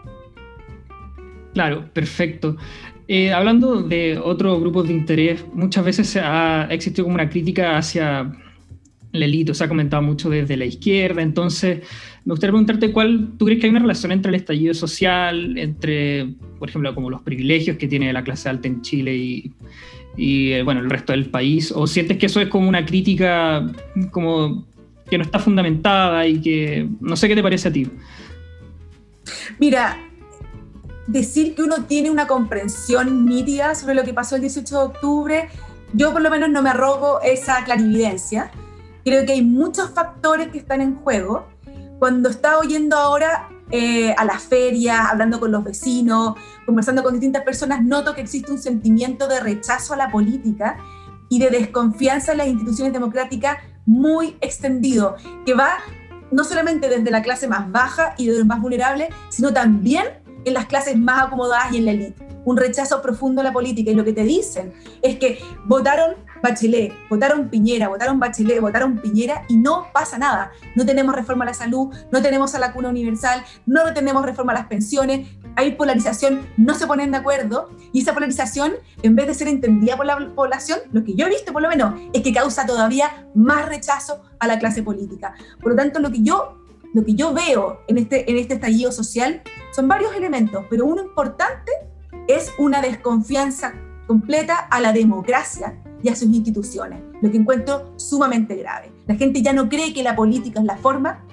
Claro, 1.53 1.89
perfecto. 1.93 2.57
Eh, 3.07 3.33
hablando 3.33 3.81
de 3.81 4.19
otros 4.19 4.59
grupos 4.59 4.87
de 4.87 4.93
interés, 4.93 5.43
muchas 5.53 5.83
veces 5.83 6.15
ha 6.15 6.67
existido 6.69 7.05
como 7.05 7.15
una 7.15 7.29
crítica 7.29 7.77
hacia 7.77 8.31
Lelito 9.11 9.53
se 9.53 9.63
ha 9.63 9.67
comentado 9.67 10.03
mucho 10.03 10.29
desde 10.29 10.55
la 10.55 10.65
izquierda, 10.65 11.21
entonces 11.21 11.79
me 12.25 12.33
gustaría 12.33 12.51
preguntarte 12.51 12.91
cuál, 12.91 13.31
¿tú 13.37 13.45
crees 13.45 13.59
que 13.59 13.65
hay 13.65 13.71
una 13.71 13.79
relación 13.79 14.11
entre 14.11 14.29
el 14.29 14.35
estallido 14.35 14.73
social, 14.73 15.57
entre, 15.57 16.35
por 16.59 16.69
ejemplo, 16.69 16.93
como 16.93 17.09
los 17.09 17.21
privilegios 17.21 17.77
que 17.77 17.87
tiene 17.87 18.13
la 18.13 18.23
clase 18.23 18.49
alta 18.49 18.67
en 18.67 18.81
Chile 18.81 19.15
y, 19.15 19.51
y 20.15 20.51
eh, 20.51 20.63
bueno, 20.63 20.81
el 20.81 20.89
resto 20.89 21.13
del 21.13 21.25
país? 21.25 21.71
¿O 21.75 21.87
sientes 21.87 22.17
que 22.17 22.27
eso 22.27 22.39
es 22.39 22.49
como 22.49 22.69
una 22.69 22.85
crítica 22.85 23.65
como 24.11 24.67
que 25.09 25.17
no 25.17 25.23
está 25.23 25.39
fundamentada 25.39 26.25
y 26.25 26.41
que 26.41 26.87
no 26.99 27.15
sé 27.15 27.27
qué 27.27 27.35
te 27.35 27.43
parece 27.43 27.69
a 27.69 27.71
ti? 27.71 27.91
Mira, 29.59 29.97
decir 31.07 31.55
que 31.55 31.63
uno 31.63 31.83
tiene 31.85 32.09
una 32.09 32.27
comprensión 32.27 33.25
nítida 33.25 33.75
sobre 33.75 33.95
lo 33.95 34.03
que 34.03 34.13
pasó 34.13 34.35
el 34.35 34.41
18 34.41 34.77
de 34.77 34.83
octubre, 34.83 35.49
yo 35.93 36.13
por 36.13 36.21
lo 36.21 36.29
menos 36.29 36.49
no 36.49 36.61
me 36.61 36.69
arrogo 36.69 37.19
esa 37.21 37.63
clarividencia 37.63 38.51
Creo 39.03 39.25
que 39.25 39.33
hay 39.33 39.43
muchos 39.43 39.91
factores 39.91 40.49
que 40.49 40.59
están 40.59 40.81
en 40.81 40.95
juego. 40.95 41.47
Cuando 41.99 42.29
estaba 42.29 42.59
oyendo 42.59 42.95
ahora 42.95 43.49
eh, 43.71 44.13
a 44.17 44.25
las 44.25 44.43
ferias, 44.43 44.99
hablando 45.09 45.39
con 45.39 45.51
los 45.51 45.63
vecinos, 45.63 46.35
conversando 46.65 47.01
con 47.03 47.13
distintas 47.13 47.43
personas, 47.43 47.83
noto 47.83 48.13
que 48.13 48.21
existe 48.21 48.51
un 48.51 48.59
sentimiento 48.59 49.27
de 49.27 49.39
rechazo 49.39 49.93
a 49.93 49.97
la 49.97 50.11
política 50.11 50.77
y 51.29 51.39
de 51.39 51.49
desconfianza 51.49 52.33
en 52.33 52.39
las 52.39 52.47
instituciones 52.47 52.93
democráticas 52.93 53.57
muy 53.89 54.37
extendido, 54.39 55.15
que 55.47 55.55
va 55.55 55.79
no 56.29 56.43
solamente 56.43 56.89
desde 56.89 57.09
la 57.09 57.23
clase 57.23 57.47
más 57.47 57.71
baja 57.71 58.13
y 58.19 58.27
de 58.27 58.37
los 58.37 58.45
más 58.45 58.61
vulnerables, 58.61 59.09
sino 59.29 59.51
también 59.51 60.05
en 60.45 60.53
las 60.53 60.67
clases 60.67 60.95
más 60.95 61.23
acomodadas 61.23 61.73
y 61.73 61.77
en 61.77 61.85
la 61.85 61.91
élite. 61.91 62.27
Un 62.45 62.55
rechazo 62.55 63.01
profundo 63.01 63.41
a 63.41 63.43
la 63.43 63.51
política. 63.51 63.89
Y 63.89 63.95
lo 63.95 64.05
que 64.05 64.13
te 64.13 64.23
dicen 64.23 64.73
es 65.01 65.17
que 65.17 65.39
votaron 65.65 66.15
Bachelet, 66.41 66.93
votaron 67.09 67.49
Piñera, 67.49 67.89
votaron 67.89 68.19
Bachelet, 68.19 68.61
votaron 68.61 68.99
Piñera 68.99 69.43
y 69.49 69.57
no 69.57 69.87
pasa 69.91 70.19
nada. 70.19 70.51
No 70.75 70.85
tenemos 70.85 71.15
reforma 71.15 71.43
a 71.43 71.47
la 71.47 71.53
salud, 71.53 71.93
no 72.11 72.21
tenemos 72.21 72.53
a 72.53 72.59
la 72.59 72.71
cuna 72.71 72.89
universal, 72.89 73.43
no 73.65 73.91
tenemos 73.93 74.23
reforma 74.23 74.53
a 74.53 74.55
las 74.55 74.67
pensiones, 74.67 75.27
hay 75.55 75.75
polarización, 75.75 76.47
no 76.57 76.73
se 76.73 76.87
ponen 76.87 77.11
de 77.11 77.17
acuerdo 77.17 77.69
y 77.91 78.01
esa 78.01 78.13
polarización, 78.13 78.73
en 79.03 79.15
vez 79.15 79.27
de 79.27 79.33
ser 79.33 79.47
entendida 79.47 79.97
por 79.97 80.05
la 80.05 80.17
población, 80.35 80.79
lo 80.91 81.03
que 81.03 81.15
yo 81.15 81.25
he 81.25 81.29
visto 81.29 81.53
por 81.53 81.61
lo 81.61 81.69
menos 81.69 81.95
es 82.13 82.21
que 82.21 82.33
causa 82.33 82.65
todavía 82.65 83.27
más 83.35 83.67
rechazo 83.67 84.21
a 84.39 84.47
la 84.47 84.59
clase 84.59 84.83
política. 84.83 85.33
Por 85.61 85.71
lo 85.71 85.75
tanto, 85.75 85.99
lo 85.99 86.11
que 86.11 86.21
yo 86.21 86.55
lo 86.91 87.05
que 87.05 87.13
yo 87.13 87.33
veo 87.33 87.81
en 87.87 87.99
este, 87.99 88.29
en 88.29 88.37
este 88.37 88.55
estallido 88.55 88.91
social 88.91 89.43
son 89.71 89.87
varios 89.87 90.15
elementos, 90.15 90.65
pero 90.71 90.85
uno 90.85 91.03
importante 91.03 91.71
es 92.27 92.51
una 92.57 92.81
desconfianza 92.81 93.73
completa 94.07 94.55
a 94.55 94.81
la 94.81 94.91
democracia 94.91 95.79
y 96.01 96.09
a 96.09 96.15
sus 96.15 96.29
instituciones, 96.29 97.01
lo 97.21 97.29
que 97.29 97.37
encuentro 97.37 97.93
sumamente 97.97 98.55
grave. 98.55 98.91
La 99.05 99.15
gente 99.15 99.41
ya 99.41 99.53
no 99.53 99.69
cree 99.69 99.93
que 99.93 100.01
la 100.01 100.15
política 100.15 100.61
es 100.61 100.65
la 100.65 100.77
forma 100.77 101.23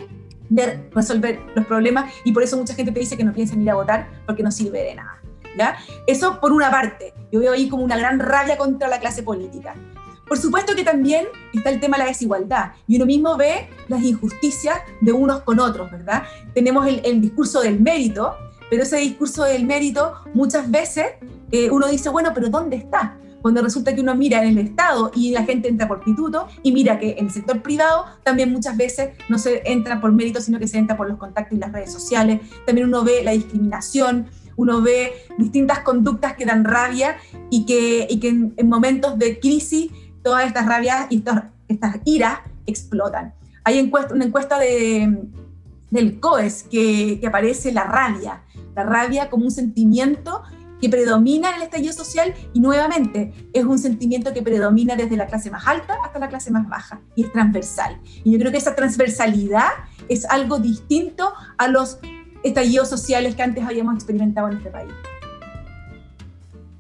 de 0.48 0.88
resolver 0.94 1.40
los 1.54 1.66
problemas 1.66 2.12
y 2.24 2.32
por 2.32 2.42
eso 2.42 2.56
mucha 2.56 2.74
gente 2.74 2.92
te 2.92 3.00
dice 3.00 3.16
que 3.16 3.24
no 3.24 3.32
piensan 3.32 3.62
ir 3.62 3.70
a 3.70 3.74
votar 3.74 4.08
porque 4.26 4.42
no 4.42 4.50
sirve 4.50 4.82
de 4.82 4.94
nada. 4.94 5.20
¿ya? 5.56 5.76
Eso 6.06 6.40
por 6.40 6.52
una 6.52 6.70
parte, 6.70 7.14
yo 7.32 7.40
veo 7.40 7.52
ahí 7.52 7.68
como 7.68 7.84
una 7.84 7.96
gran 7.96 8.18
rabia 8.18 8.56
contra 8.56 8.88
la 8.88 9.00
clase 9.00 9.22
política. 9.22 9.74
Por 10.28 10.38
supuesto 10.38 10.74
que 10.74 10.82
también 10.82 11.26
está 11.54 11.70
el 11.70 11.78
tema 11.78 11.96
de 11.96 12.04
la 12.04 12.08
desigualdad 12.08 12.72
y 12.88 12.96
uno 12.96 13.06
mismo 13.06 13.36
ve 13.36 13.68
las 13.88 14.02
injusticias 14.02 14.78
de 15.00 15.12
unos 15.12 15.42
con 15.42 15.60
otros, 15.60 15.90
¿verdad? 15.90 16.24
Tenemos 16.52 16.86
el, 16.86 17.00
el 17.04 17.20
discurso 17.20 17.60
del 17.60 17.80
mérito, 17.80 18.34
pero 18.68 18.82
ese 18.82 18.96
discurso 18.96 19.44
del 19.44 19.64
mérito 19.64 20.14
muchas 20.34 20.68
veces 20.68 21.06
eh, 21.52 21.70
uno 21.70 21.86
dice, 21.86 22.08
bueno, 22.08 22.32
pero 22.34 22.48
¿dónde 22.48 22.76
está? 22.76 23.16
Cuando 23.46 23.62
resulta 23.62 23.94
que 23.94 24.00
uno 24.00 24.16
mira 24.16 24.42
en 24.42 24.58
el 24.58 24.58
Estado 24.58 25.12
y 25.14 25.30
la 25.30 25.44
gente 25.44 25.68
entra 25.68 25.86
por 25.86 26.02
pituto 26.02 26.48
y 26.64 26.72
mira 26.72 26.98
que 26.98 27.12
en 27.16 27.26
el 27.26 27.30
sector 27.30 27.62
privado 27.62 28.04
también 28.24 28.50
muchas 28.50 28.76
veces 28.76 29.10
no 29.28 29.38
se 29.38 29.62
entra 29.70 30.00
por 30.00 30.10
mérito, 30.10 30.40
sino 30.40 30.58
que 30.58 30.66
se 30.66 30.78
entra 30.78 30.96
por 30.96 31.08
los 31.08 31.16
contactos 31.16 31.56
y 31.56 31.60
las 31.60 31.70
redes 31.70 31.92
sociales. 31.92 32.40
También 32.66 32.88
uno 32.88 33.04
ve 33.04 33.22
la 33.22 33.30
discriminación, 33.30 34.26
uno 34.56 34.82
ve 34.82 35.12
distintas 35.38 35.78
conductas 35.84 36.34
que 36.34 36.44
dan 36.44 36.64
rabia 36.64 37.18
y 37.48 37.66
que, 37.66 38.08
y 38.10 38.18
que 38.18 38.30
en, 38.30 38.68
momentos 38.68 39.16
de 39.16 39.38
crisis 39.38 39.92
todas 40.24 40.44
estas 40.44 40.66
rabias 40.66 41.06
y 41.10 41.18
estas, 41.18 41.44
estas 41.68 41.98
iras 42.04 42.40
explotan. 42.66 43.32
Hay 43.62 43.78
encuesta, 43.78 44.12
una 44.12 44.24
encuesta 44.24 44.58
de, 44.58 45.20
del 45.92 46.18
COES 46.18 46.64
que, 46.64 47.20
que 47.20 47.26
aparece 47.28 47.70
la 47.70 47.84
rabia, 47.84 48.42
la 48.74 48.82
rabia 48.82 49.30
como 49.30 49.44
un 49.44 49.52
sentimiento 49.52 50.42
que 50.80 50.88
predomina 50.88 51.50
en 51.50 51.56
el 51.56 51.62
estallido 51.62 51.92
social 51.92 52.34
y 52.52 52.60
nuevamente 52.60 53.32
es 53.52 53.64
un 53.64 53.78
sentimiento 53.78 54.32
que 54.32 54.42
predomina 54.42 54.96
desde 54.96 55.16
la 55.16 55.26
clase 55.26 55.50
más 55.50 55.66
alta 55.66 55.94
hasta 56.04 56.18
la 56.18 56.28
clase 56.28 56.50
más 56.50 56.68
baja 56.68 57.00
y 57.14 57.24
es 57.24 57.32
transversal. 57.32 57.98
Y 58.24 58.32
yo 58.32 58.38
creo 58.38 58.52
que 58.52 58.58
esa 58.58 58.74
transversalidad 58.74 59.70
es 60.08 60.24
algo 60.26 60.58
distinto 60.58 61.32
a 61.58 61.68
los 61.68 61.98
estallidos 62.42 62.88
sociales 62.88 63.34
que 63.34 63.42
antes 63.42 63.64
habíamos 63.64 63.94
experimentado 63.94 64.48
en 64.48 64.58
este 64.58 64.70
país. 64.70 64.92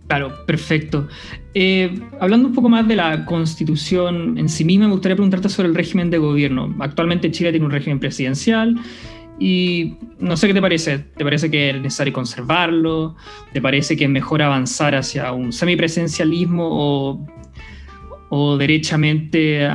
Claro, 0.06 0.46
perfecto. 0.46 1.08
Eh, 1.52 2.00
hablando 2.20 2.48
un 2.48 2.54
poco 2.54 2.68
más 2.68 2.86
de 2.86 2.94
la 2.94 3.24
constitución 3.24 4.38
en 4.38 4.48
sí 4.48 4.64
misma, 4.64 4.86
me 4.86 4.92
gustaría 4.92 5.16
preguntarte 5.16 5.48
sobre 5.48 5.68
el 5.68 5.74
régimen 5.74 6.10
de 6.10 6.18
gobierno. 6.18 6.72
Actualmente 6.78 7.30
Chile 7.32 7.50
tiene 7.50 7.66
un 7.66 7.72
régimen 7.72 7.98
presidencial 7.98 8.76
y 9.38 9.96
no 10.18 10.36
sé 10.36 10.46
qué 10.46 10.54
te 10.54 10.60
parece. 10.60 10.98
¿Te 10.98 11.24
parece 11.24 11.50
que 11.50 11.70
es 11.70 11.76
necesario 11.80 12.12
conservarlo? 12.12 13.16
¿Te 13.52 13.60
parece 13.60 13.96
que 13.96 14.04
es 14.04 14.10
mejor 14.10 14.42
avanzar 14.42 14.94
hacia 14.94 15.32
un 15.32 15.52
semipresencialismo 15.52 16.68
o, 16.70 17.26
o 18.30 18.56
derechamente 18.56 19.68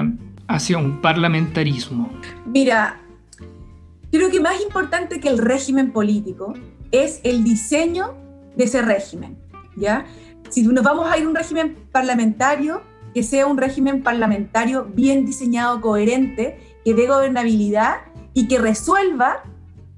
hacia 0.47 0.77
un 0.77 1.01
parlamentarismo? 1.01 2.11
Mira, 2.45 2.99
creo 4.11 4.29
que 4.29 4.39
más 4.39 4.61
importante 4.61 5.19
que 5.19 5.29
el 5.29 5.37
régimen 5.37 5.91
político 5.91 6.53
es 6.91 7.21
el 7.23 7.43
diseño 7.43 8.15
de 8.55 8.65
ese 8.65 8.81
régimen, 8.81 9.37
¿ya? 9.77 10.05
Si 10.49 10.63
nos 10.63 10.83
vamos 10.83 11.09
a 11.09 11.17
ir 11.17 11.25
a 11.25 11.29
un 11.29 11.35
régimen 11.35 11.77
parlamentario, 11.91 12.81
que 13.13 13.23
sea 13.23 13.47
un 13.47 13.57
régimen 13.57 14.03
parlamentario 14.03 14.85
bien 14.85 15.25
diseñado, 15.25 15.79
coherente, 15.79 16.59
que 16.83 16.93
dé 16.93 17.07
gobernabilidad 17.07 18.01
y 18.33 18.47
que 18.47 18.57
resuelva 18.57 19.43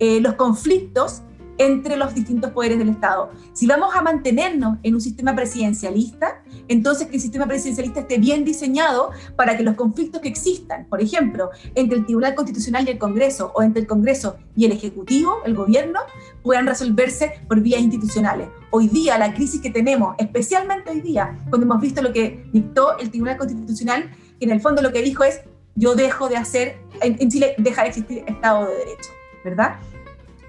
eh, 0.03 0.19
los 0.19 0.33
conflictos 0.33 1.21
entre 1.57 1.95
los 1.95 2.13
distintos 2.13 2.51
poderes 2.51 2.77
del 2.77 2.89
Estado. 2.89 3.31
Si 3.53 3.67
vamos 3.67 3.95
a 3.95 4.01
mantenernos 4.01 4.79
en 4.83 4.95
un 4.95 4.99
sistema 4.99 5.33
presidencialista, 5.33 6.43
entonces 6.67 7.07
que 7.07 7.15
el 7.15 7.21
sistema 7.21 7.47
presidencialista 7.47 8.01
esté 8.01 8.17
bien 8.17 8.43
diseñado 8.43 9.11
para 9.37 9.55
que 9.55 9.63
los 9.63 9.75
conflictos 9.75 10.19
que 10.19 10.27
existan, 10.27 10.87
por 10.89 11.01
ejemplo, 11.01 11.51
entre 11.75 11.99
el 11.99 12.05
Tribunal 12.05 12.35
Constitucional 12.35 12.85
y 12.85 12.91
el 12.91 12.97
Congreso, 12.97 13.53
o 13.55 13.63
entre 13.63 13.83
el 13.83 13.87
Congreso 13.87 14.35
y 14.57 14.65
el 14.65 14.73
Ejecutivo, 14.73 15.37
el 15.45 15.55
gobierno, 15.55 16.01
puedan 16.41 16.67
resolverse 16.67 17.39
por 17.47 17.61
vías 17.61 17.79
institucionales. 17.79 18.49
Hoy 18.71 18.89
día, 18.89 19.17
la 19.17 19.33
crisis 19.33 19.61
que 19.61 19.69
tenemos, 19.69 20.15
especialmente 20.17 20.91
hoy 20.91 20.99
día, 20.99 21.39
cuando 21.49 21.65
hemos 21.65 21.79
visto 21.79 22.01
lo 22.01 22.11
que 22.11 22.45
dictó 22.51 22.97
el 22.97 23.09
Tribunal 23.09 23.37
Constitucional, 23.37 24.11
que 24.37 24.43
en 24.43 24.51
el 24.51 24.59
fondo 24.59 24.81
lo 24.81 24.91
que 24.91 25.01
dijo 25.01 25.23
es, 25.23 25.39
yo 25.75 25.95
dejo 25.95 26.27
de 26.27 26.35
hacer, 26.35 26.75
en 26.99 27.29
Chile 27.29 27.55
deja 27.57 27.83
de 27.83 27.87
existir 27.87 28.25
Estado 28.27 28.67
de 28.67 28.75
Derecho, 28.75 29.09
¿verdad? 29.45 29.79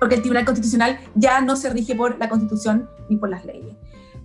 Porque 0.04 0.16
el 0.16 0.20
Tribunal 0.20 0.44
Constitucional 0.44 1.00
ya 1.14 1.40
no 1.40 1.56
se 1.56 1.70
rige 1.70 1.94
por 1.94 2.18
la 2.18 2.28
Constitución 2.28 2.90
ni 3.08 3.16
por 3.16 3.30
las 3.30 3.42
leyes. 3.46 3.74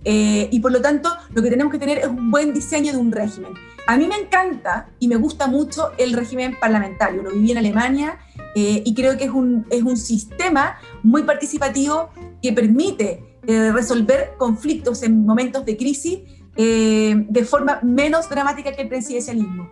Eh, 0.04 0.46
y 0.52 0.60
por 0.60 0.72
lo 0.72 0.82
tanto, 0.82 1.08
lo 1.32 1.42
que 1.42 1.48
tenemos 1.48 1.72
que 1.72 1.78
tener 1.78 1.96
es 1.96 2.06
un 2.06 2.30
buen 2.30 2.52
diseño 2.52 2.92
de 2.92 2.98
un 2.98 3.10
régimen. 3.10 3.54
A 3.86 3.96
mí 3.96 4.06
me 4.06 4.16
encanta 4.16 4.90
y 4.98 5.08
me 5.08 5.16
gusta 5.16 5.46
mucho 5.46 5.92
el 5.96 6.12
régimen 6.12 6.54
parlamentario. 6.60 7.22
Lo 7.22 7.30
viví 7.30 7.52
en 7.52 7.56
Alemania 7.56 8.18
eh, 8.54 8.82
y 8.84 8.92
creo 8.92 9.16
que 9.16 9.24
es 9.24 9.30
un, 9.30 9.64
es 9.70 9.82
un 9.82 9.96
sistema 9.96 10.76
muy 11.02 11.22
participativo 11.22 12.10
que 12.42 12.52
permite 12.52 13.38
eh, 13.46 13.72
resolver 13.72 14.32
conflictos 14.36 15.02
en 15.02 15.24
momentos 15.24 15.64
de 15.64 15.78
crisis 15.78 16.18
de 16.56 17.46
forma 17.48 17.80
menos 17.82 18.28
dramática 18.28 18.72
que 18.72 18.82
el 18.82 18.88
presidencialismo. 18.88 19.70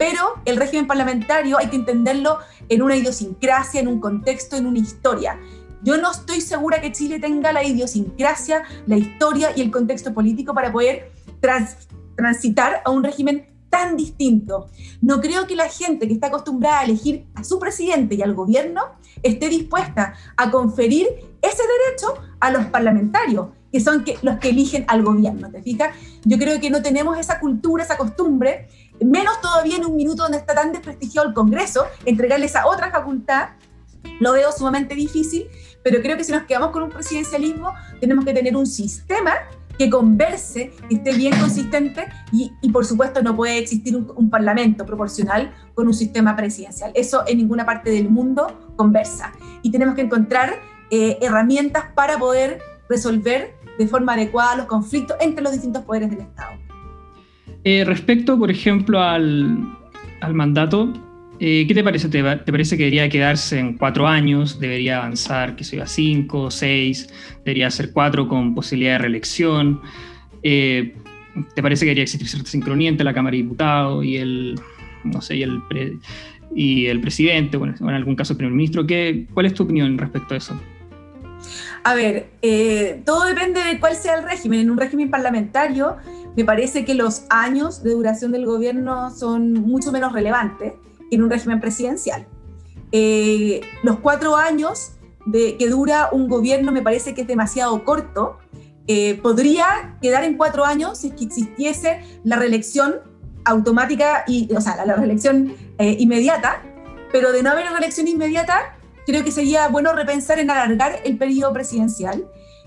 Pero 0.00 0.40
el 0.46 0.56
régimen 0.56 0.86
parlamentario 0.86 1.58
hay 1.58 1.66
que 1.66 1.76
entenderlo 1.76 2.38
en 2.70 2.80
una 2.80 2.96
idiosincrasia, 2.96 3.82
en 3.82 3.86
un 3.86 4.00
contexto, 4.00 4.56
en 4.56 4.64
una 4.64 4.78
historia. 4.78 5.38
Yo 5.82 5.98
no 5.98 6.10
estoy 6.10 6.40
segura 6.40 6.80
que 6.80 6.90
Chile 6.90 7.20
tenga 7.20 7.52
la 7.52 7.62
idiosincrasia, 7.62 8.62
la 8.86 8.96
historia 8.96 9.50
y 9.54 9.60
el 9.60 9.70
contexto 9.70 10.14
político 10.14 10.54
para 10.54 10.72
poder 10.72 11.12
transitar 12.16 12.80
a 12.82 12.90
un 12.90 13.04
régimen 13.04 13.46
tan 13.68 13.98
distinto. 13.98 14.70
No 15.02 15.20
creo 15.20 15.46
que 15.46 15.54
la 15.54 15.68
gente 15.68 16.08
que 16.08 16.14
está 16.14 16.28
acostumbrada 16.28 16.80
a 16.80 16.84
elegir 16.84 17.26
a 17.34 17.44
su 17.44 17.58
presidente 17.58 18.14
y 18.14 18.22
al 18.22 18.32
gobierno 18.32 18.80
esté 19.22 19.50
dispuesta 19.50 20.14
a 20.34 20.50
conferir 20.50 21.08
ese 21.42 21.62
derecho 21.86 22.14
a 22.40 22.50
los 22.50 22.64
parlamentarios, 22.66 23.48
que 23.70 23.80
son 23.80 24.02
los 24.22 24.38
que 24.38 24.48
eligen 24.48 24.86
al 24.88 25.02
gobierno. 25.02 25.50
¿Te 25.50 25.60
fijas? 25.62 25.94
Yo 26.24 26.38
creo 26.38 26.58
que 26.58 26.70
no 26.70 26.80
tenemos 26.80 27.18
esa 27.18 27.38
cultura, 27.38 27.84
esa 27.84 27.98
costumbre, 27.98 28.66
menos 29.04 29.40
todavía 29.40 29.76
en 29.76 29.84
un 29.84 29.96
minuto 29.96 30.22
donde 30.22 30.38
está 30.38 30.54
tan 30.54 30.72
desprestigiado 30.72 31.28
el 31.28 31.34
Congreso, 31.34 31.86
entregarle 32.04 32.46
esa 32.46 32.66
otra 32.66 32.90
facultad, 32.90 33.50
lo 34.18 34.32
veo 34.32 34.52
sumamente 34.52 34.94
difícil, 34.94 35.48
pero 35.82 36.00
creo 36.02 36.16
que 36.16 36.24
si 36.24 36.32
nos 36.32 36.44
quedamos 36.44 36.70
con 36.70 36.82
un 36.82 36.90
presidencialismo, 36.90 37.72
tenemos 38.00 38.24
que 38.24 38.34
tener 38.34 38.56
un 38.56 38.66
sistema 38.66 39.32
que 39.80 39.88
converse, 39.88 40.72
que 40.90 40.96
esté 40.96 41.14
bien 41.14 41.38
consistente 41.40 42.06
y, 42.32 42.52
por 42.70 42.84
supuesto 42.84 43.22
no 43.22 43.34
puede 43.34 43.56
existir 43.56 43.96
un, 43.96 44.28
parlamento 44.28 44.84
proporcional 44.84 45.54
con 45.74 45.86
un 45.86 45.94
sistema 45.94 46.36
presidencial. 46.36 46.92
Eso 46.94 47.24
en 47.26 47.38
ninguna 47.38 47.64
parte 47.64 47.90
del 47.90 48.10
mundo 48.10 48.74
conversa. 48.76 49.32
Y 49.62 49.70
tenemos 49.70 49.94
que 49.94 50.02
encontrar 50.02 50.54
eh, 50.90 51.16
herramientas 51.22 51.84
para 51.94 52.18
poder 52.18 52.60
resolver 52.90 53.54
de 53.78 53.88
forma 53.88 54.12
adecuada 54.12 54.56
los 54.56 54.66
conflictos 54.66 55.16
entre 55.18 55.42
los 55.42 55.52
distintos 55.52 55.82
poderes 55.84 56.10
del 56.10 56.20
Estado. 56.20 56.59
Eh, 57.64 57.84
respecto, 57.84 58.38
por 58.38 58.50
ejemplo, 58.50 59.00
al, 59.00 59.58
al 60.20 60.34
mandato, 60.34 60.92
eh, 61.42 61.64
¿qué 61.66 61.74
te 61.74 61.82
parece? 61.82 62.08
¿Te, 62.08 62.22
parece 62.22 62.76
que 62.76 62.84
debería 62.84 63.08
quedarse 63.08 63.58
en 63.58 63.78
cuatro 63.78 64.06
años? 64.06 64.60
¿Debería 64.60 64.98
avanzar, 64.98 65.56
que 65.56 65.64
sea 65.64 65.86
cinco, 65.86 66.50
seis? 66.50 67.08
¿Debería 67.44 67.70
ser 67.70 67.92
cuatro 67.92 68.28
con 68.28 68.54
posibilidad 68.54 68.92
de 68.92 68.98
reelección? 68.98 69.80
Eh, 70.42 70.94
¿Te 71.54 71.62
parece 71.62 71.84
que 71.84 71.90
debería 71.90 72.04
existir 72.04 72.28
cierta 72.28 72.50
sincronía 72.50 72.90
entre 72.90 73.04
la 73.04 73.14
Cámara 73.14 73.32
de 73.32 73.42
Diputados 73.42 74.04
y 74.04 74.16
el, 74.18 74.60
no 75.04 75.22
sé, 75.22 75.36
y 75.36 75.42
el, 75.42 75.62
y 76.54 76.86
el 76.86 77.00
presidente, 77.00 77.56
bueno, 77.56 77.74
en 77.80 77.88
algún 77.88 78.16
caso 78.16 78.34
el 78.34 78.36
primer 78.36 78.54
ministro? 78.54 78.86
¿Qué, 78.86 79.26
¿Cuál 79.32 79.46
es 79.46 79.54
tu 79.54 79.62
opinión 79.62 79.96
respecto 79.96 80.34
a 80.34 80.36
eso? 80.36 80.60
A 81.84 81.94
ver, 81.94 82.28
todo 83.06 83.24
depende 83.24 83.64
de 83.64 83.80
cuál 83.80 83.94
sea 83.94 84.18
el 84.18 84.24
régimen. 84.24 84.60
En 84.60 84.70
un 84.70 84.76
régimen 84.76 85.08
parlamentario, 85.08 85.96
me 86.36 86.44
parece 86.44 86.84
que 86.84 86.94
los 86.94 87.24
años 87.28 87.82
de 87.82 87.90
duración 87.90 88.32
del 88.32 88.46
gobierno 88.46 89.10
son 89.10 89.52
mucho 89.52 89.92
menos 89.92 90.12
relevantes 90.12 90.74
en 91.10 91.22
un 91.22 91.30
régimen 91.30 91.60
presidencial. 91.60 92.26
Eh, 92.92 93.60
los 93.82 93.98
cuatro 94.00 94.36
años 94.36 94.92
de, 95.26 95.56
que 95.56 95.68
dura 95.68 96.08
un 96.12 96.28
gobierno 96.28 96.72
me 96.72 96.82
parece 96.82 97.14
que 97.14 97.22
es 97.22 97.26
demasiado 97.26 97.84
corto. 97.84 98.38
Eh, 98.86 99.18
podría 99.22 99.96
quedar 100.00 100.24
en 100.24 100.36
cuatro 100.36 100.64
años 100.64 100.98
si 100.98 101.08
existiese 101.08 102.00
la 102.24 102.36
reelección 102.36 103.00
automática, 103.44 104.24
y, 104.26 104.52
o 104.54 104.60
sea, 104.60 104.84
la, 104.84 104.96
reelección 104.96 105.54
eh, 105.78 105.96
inmediata, 105.98 106.62
pero 107.12 107.32
de 107.32 107.42
no 107.42 107.50
haber 107.50 107.66
reelección 107.70 108.06
inmediata, 108.06 108.76
creo 109.06 109.24
que 109.24 109.32
sería 109.32 109.68
bueno 109.68 109.92
repensar 109.92 110.38
en 110.38 110.50
alargar 110.50 111.00
el 111.04 111.16
periodo 111.16 111.52
presidencial. 111.52 112.24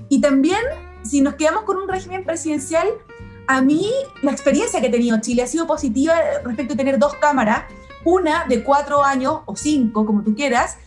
Y 0.10 0.22
también, 0.22 0.60
si 1.04 1.22
nos 1.22 1.36
quedamos 1.36 1.64
con 1.64 1.78
un 1.78 1.88
régimen 1.88 2.24
presidencial, 2.24 2.88
a 3.48 3.62
mí 3.62 3.88
la 4.22 4.32
experiencia 4.32 4.80
que 4.82 4.88
ha 4.88 4.92
tenido 4.92 5.20
Chile 5.20 5.44
ha 5.44 5.48
sido 5.48 5.68
positiva 5.68 6.16
respecto 6.44 6.74
a 6.74 6.78
tener 6.78 6.98
dos 7.00 7.14
cámaras, 7.16 7.64
una 8.06 8.46
de 8.48 8.64
cuatro 8.64 9.04
años 9.04 9.42
o 9.46 9.56
cinco, 9.56 10.06
como 10.06 10.24
tú 10.24 10.36
quieras, 10.36 10.78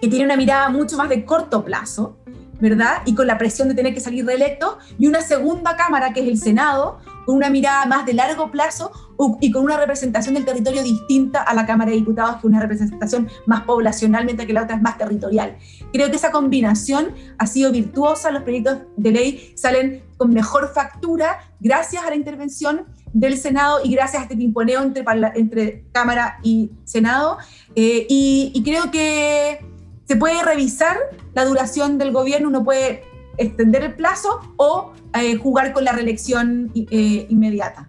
que 0.00 0.08
tiene 0.08 0.24
una 0.24 0.36
mirada 0.36 0.68
mucho 0.68 0.96
más 0.96 1.08
de 1.08 1.24
corto 1.24 1.64
plazo, 1.64 2.16
¿verdad? 2.60 3.02
Y 3.04 3.14
con 3.14 3.26
la 3.26 3.38
presión 3.38 3.68
de 3.68 3.74
tener 3.74 3.94
que 3.94 4.00
salir 4.00 4.24
reelecto, 4.24 4.78
y 4.98 5.06
una 5.06 5.20
segunda 5.20 5.76
cámara, 5.76 6.12
que 6.12 6.20
es 6.20 6.28
el 6.28 6.38
Senado, 6.38 6.98
con 7.24 7.36
una 7.36 7.50
mirada 7.50 7.84
más 7.86 8.06
de 8.06 8.14
largo 8.14 8.50
plazo 8.50 8.92
y 9.40 9.50
con 9.50 9.64
una 9.64 9.76
representación 9.76 10.34
del 10.34 10.44
territorio 10.44 10.82
distinta 10.82 11.42
a 11.42 11.54
la 11.54 11.66
Cámara 11.66 11.90
de 11.90 11.96
Diputados, 11.96 12.36
que 12.40 12.46
una 12.46 12.60
representación 12.60 13.28
más 13.46 13.62
poblacional, 13.62 14.24
mientras 14.24 14.46
que 14.46 14.52
la 14.52 14.62
otra 14.62 14.76
es 14.76 14.82
más 14.82 14.96
territorial. 14.96 15.56
Creo 15.96 16.10
que 16.10 16.16
esa 16.16 16.30
combinación 16.30 17.14
ha 17.38 17.46
sido 17.46 17.72
virtuosa, 17.72 18.30
los 18.30 18.42
proyectos 18.42 18.80
de 18.98 19.12
ley 19.12 19.52
salen 19.56 20.02
con 20.18 20.30
mejor 20.30 20.70
factura 20.74 21.38
gracias 21.58 22.04
a 22.04 22.10
la 22.10 22.16
intervención 22.16 22.84
del 23.14 23.38
Senado 23.38 23.78
y 23.82 23.94
gracias 23.94 24.20
a 24.20 24.24
este 24.24 24.36
pimponeo 24.36 24.82
entre, 24.82 25.84
Cámara 25.92 26.38
y 26.42 26.70
Senado. 26.84 27.38
Eh, 27.74 28.06
y, 28.10 28.52
y 28.54 28.62
creo 28.62 28.90
que 28.90 29.64
se 30.04 30.16
puede 30.16 30.42
revisar 30.42 30.98
la 31.32 31.46
duración 31.46 31.96
del 31.96 32.12
gobierno, 32.12 32.48
uno 32.48 32.62
puede 32.62 33.02
extender 33.38 33.82
el 33.82 33.94
plazo 33.94 34.40
o 34.58 34.92
eh, 35.14 35.36
jugar 35.36 35.72
con 35.72 35.84
la 35.84 35.92
reelección 35.92 36.72
eh, 36.74 37.26
inmediata. 37.30 37.88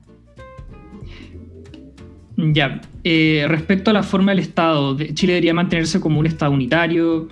Ya, 2.38 2.82
eh, 3.04 3.46
respecto 3.48 3.90
a 3.90 3.94
la 3.94 4.04
forma 4.04 4.32
del 4.32 4.40
Estado, 4.40 4.96
Chile 4.98 5.34
debería 5.34 5.54
mantenerse 5.54 6.00
como 6.00 6.20
un 6.20 6.28
Estado 6.28 6.52
unitario, 6.52 7.28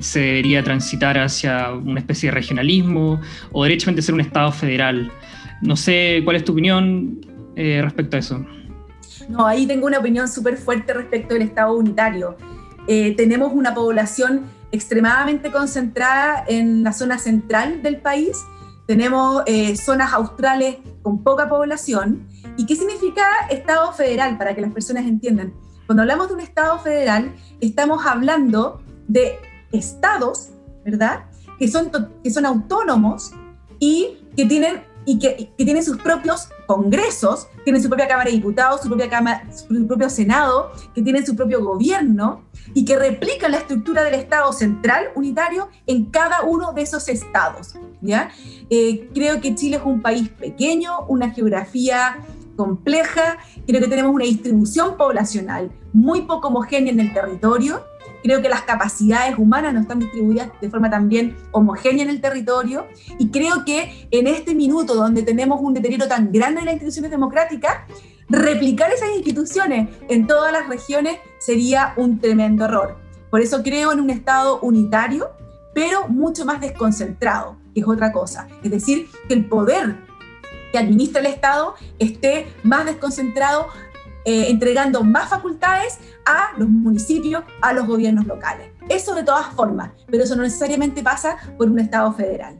se 0.00 0.20
debería 0.20 0.62
transitar 0.62 1.18
hacia 1.18 1.72
una 1.72 1.98
especie 1.98 2.28
de 2.28 2.34
regionalismo 2.34 3.20
o 3.52 3.64
derechamente 3.64 4.02
ser 4.02 4.14
un 4.14 4.20
Estado 4.20 4.52
federal. 4.52 5.10
No 5.62 5.76
sé 5.76 6.20
cuál 6.24 6.36
es 6.36 6.44
tu 6.44 6.52
opinión 6.52 7.26
respecto 7.56 8.16
a 8.16 8.20
eso. 8.20 8.46
No, 9.28 9.46
ahí 9.46 9.66
tengo 9.66 9.86
una 9.86 9.98
opinión 9.98 10.28
súper 10.28 10.56
fuerte 10.56 10.94
respecto 10.94 11.34
del 11.34 11.42
Estado 11.42 11.74
unitario. 11.74 12.36
tenemos 12.86 13.52
una 13.52 13.74
población 13.74 14.44
extremadamente 14.72 15.50
concentrada 15.50 16.44
en 16.46 16.82
la 16.82 16.92
zona 16.92 17.18
central 17.18 17.82
del 17.82 17.96
país. 17.98 18.36
Tenemos 18.86 19.42
eh, 19.46 19.76
zonas 19.76 20.12
australes 20.12 20.76
con 21.02 21.22
poca 21.22 21.48
población. 21.48 22.26
¿Y 22.60 22.66
qué 22.66 22.76
significa 22.76 23.24
Estado 23.48 23.90
federal? 23.94 24.36
Para 24.36 24.54
que 24.54 24.60
las 24.60 24.70
personas 24.70 25.06
entiendan. 25.06 25.54
Cuando 25.86 26.02
hablamos 26.02 26.28
de 26.28 26.34
un 26.34 26.40
Estado 26.40 26.78
federal, 26.78 27.34
estamos 27.58 28.04
hablando 28.04 28.82
de 29.08 29.38
estados, 29.72 30.50
¿verdad? 30.84 31.24
Que 31.58 31.68
son, 31.68 31.90
que 32.22 32.30
son 32.30 32.44
autónomos 32.44 33.30
y 33.78 34.18
que 34.36 34.44
tienen 34.44 34.82
y 35.06 35.18
que, 35.18 35.54
que, 35.56 35.64
tienen 35.64 35.82
sus 35.82 35.96
propios 35.96 36.50
congresos, 36.66 37.48
tienen 37.64 37.82
su 37.82 37.88
propia 37.88 38.06
Cámara 38.06 38.28
de 38.28 38.36
Diputados, 38.36 38.82
su, 38.82 38.88
propia 38.88 39.08
cámara, 39.08 39.42
su 39.50 39.86
propio 39.86 40.10
Senado, 40.10 40.70
que 40.94 41.00
tienen 41.00 41.24
su 41.24 41.34
propio 41.34 41.64
gobierno 41.64 42.44
y 42.74 42.84
que 42.84 42.98
replican 42.98 43.52
la 43.52 43.56
estructura 43.56 44.04
del 44.04 44.14
Estado 44.14 44.52
central 44.52 45.06
unitario 45.14 45.70
en 45.86 46.10
cada 46.10 46.42
uno 46.42 46.74
de 46.74 46.82
esos 46.82 47.08
estados. 47.08 47.74
¿ya? 48.02 48.30
Eh, 48.68 49.08
creo 49.14 49.40
que 49.40 49.54
Chile 49.54 49.78
es 49.78 49.82
un 49.82 50.02
país 50.02 50.28
pequeño, 50.28 51.06
una 51.08 51.30
geografía 51.30 52.18
compleja, 52.60 53.38
creo 53.66 53.80
que 53.80 53.88
tenemos 53.88 54.14
una 54.14 54.24
distribución 54.24 54.96
poblacional 54.96 55.70
muy 55.92 56.22
poco 56.22 56.48
homogénea 56.48 56.92
en 56.92 57.00
el 57.00 57.12
territorio 57.14 57.82
Creo 58.22 58.42
que 58.42 58.48
las 58.48 58.62
capacidades 58.62 59.38
humanas 59.38 59.72
no 59.72 59.80
están 59.80 59.98
distribuidas 59.98 60.50
de 60.60 60.68
forma 60.68 60.90
también 60.90 61.36
homogénea 61.52 62.04
en 62.04 62.10
el 62.10 62.20
territorio 62.20 62.86
y 63.18 63.30
creo 63.30 63.64
que 63.64 64.08
en 64.10 64.26
este 64.26 64.54
minuto 64.54 64.94
donde 64.94 65.22
tenemos 65.22 65.60
un 65.60 65.72
deterioro 65.72 66.06
tan 66.06 66.30
grande 66.30 66.60
de 66.60 66.66
las 66.66 66.74
instituciones 66.74 67.10
democráticas, 67.10 67.78
replicar 68.28 68.92
esas 68.92 69.10
instituciones 69.16 69.88
en 70.08 70.26
todas 70.26 70.52
las 70.52 70.68
regiones 70.68 71.16
sería 71.38 71.94
un 71.96 72.20
tremendo 72.20 72.66
error. 72.66 72.98
Por 73.30 73.40
eso 73.40 73.62
creo 73.62 73.92
en 73.92 74.00
un 74.00 74.10
Estado 74.10 74.60
unitario, 74.60 75.30
pero 75.74 76.08
mucho 76.08 76.44
más 76.44 76.60
desconcentrado, 76.60 77.56
que 77.72 77.80
es 77.80 77.88
otra 77.88 78.12
cosa. 78.12 78.48
Es 78.62 78.70
decir, 78.70 79.06
que 79.28 79.34
el 79.34 79.46
poder 79.46 79.96
que 80.72 80.78
administra 80.78 81.20
el 81.20 81.26
Estado 81.26 81.74
esté 81.98 82.46
más 82.62 82.86
desconcentrado 82.86 83.68
eh, 84.26 84.50
entregando 84.50 85.02
más 85.02 85.30
facultades 85.30 85.98
a 86.26 86.50
los 86.58 86.68
municipios, 86.68 87.42
a 87.62 87.72
los 87.72 87.86
gobiernos 87.86 88.26
locales. 88.26 88.68
Eso 88.88 89.14
de 89.14 89.24
todas 89.24 89.46
formas, 89.54 89.92
pero 90.10 90.24
eso 90.24 90.36
no 90.36 90.42
necesariamente 90.42 91.02
pasa 91.02 91.36
por 91.56 91.70
un 91.70 91.78
Estado 91.78 92.12
federal. 92.12 92.56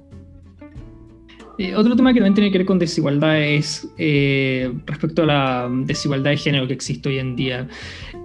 Eh, 1.58 1.74
otro 1.76 1.94
tema 1.94 2.14
que 2.14 2.20
también 2.20 2.34
tiene 2.34 2.50
que 2.50 2.56
ver 2.56 2.66
con 2.66 2.78
desigualdad 2.78 3.38
es 3.38 3.86
eh, 3.98 4.72
respecto 4.86 5.24
a 5.24 5.26
la 5.26 5.68
desigualdad 5.70 6.30
de 6.30 6.38
género 6.38 6.66
que 6.66 6.72
existe 6.72 7.10
hoy 7.10 7.18
en 7.18 7.36
día. 7.36 7.68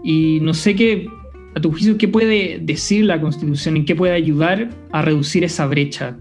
Y 0.06 0.40
no 0.42 0.54
sé 0.54 0.74
qué, 0.74 1.10
a 1.54 1.60
tu 1.60 1.72
juicio, 1.72 1.98
qué 1.98 2.08
puede 2.08 2.60
decir 2.62 3.04
la 3.04 3.20
Constitución, 3.20 3.76
en 3.76 3.84
qué 3.84 3.94
puede 3.94 4.14
ayudar 4.14 4.70
a 4.94 5.02
reducir 5.02 5.44
esa 5.44 5.66
brecha. 5.66 6.16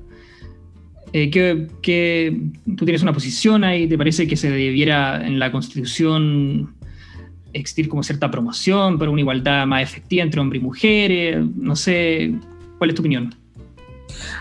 ¿Qué, 1.14 1.68
qué, 1.80 2.40
tú 2.76 2.85
tienes 2.85 3.02
una 3.02 3.12
posición 3.12 3.62
ahí? 3.62 3.87
¿Te 3.87 3.97
parece 3.97 4.26
que 4.26 4.37
se 4.37 4.50
debiera 4.50 5.25
en 5.25 5.38
la 5.38 5.52
Constitución 5.52 6.75
existir 7.52 7.88
como 7.88 8.02
cierta 8.02 8.33
promoción 8.33 8.99
para 8.99 9.12
una 9.12 9.21
igualdad 9.21 9.65
más 9.65 9.82
efectiva 9.84 10.25
entre 10.25 10.41
hombres 10.41 10.60
y 10.60 10.65
mujeres? 10.65 11.47
No 11.54 11.76
sé, 11.76 12.34
¿cuál 12.78 12.91
es 12.91 12.97
tu 12.97 13.02
opinión? 13.02 13.32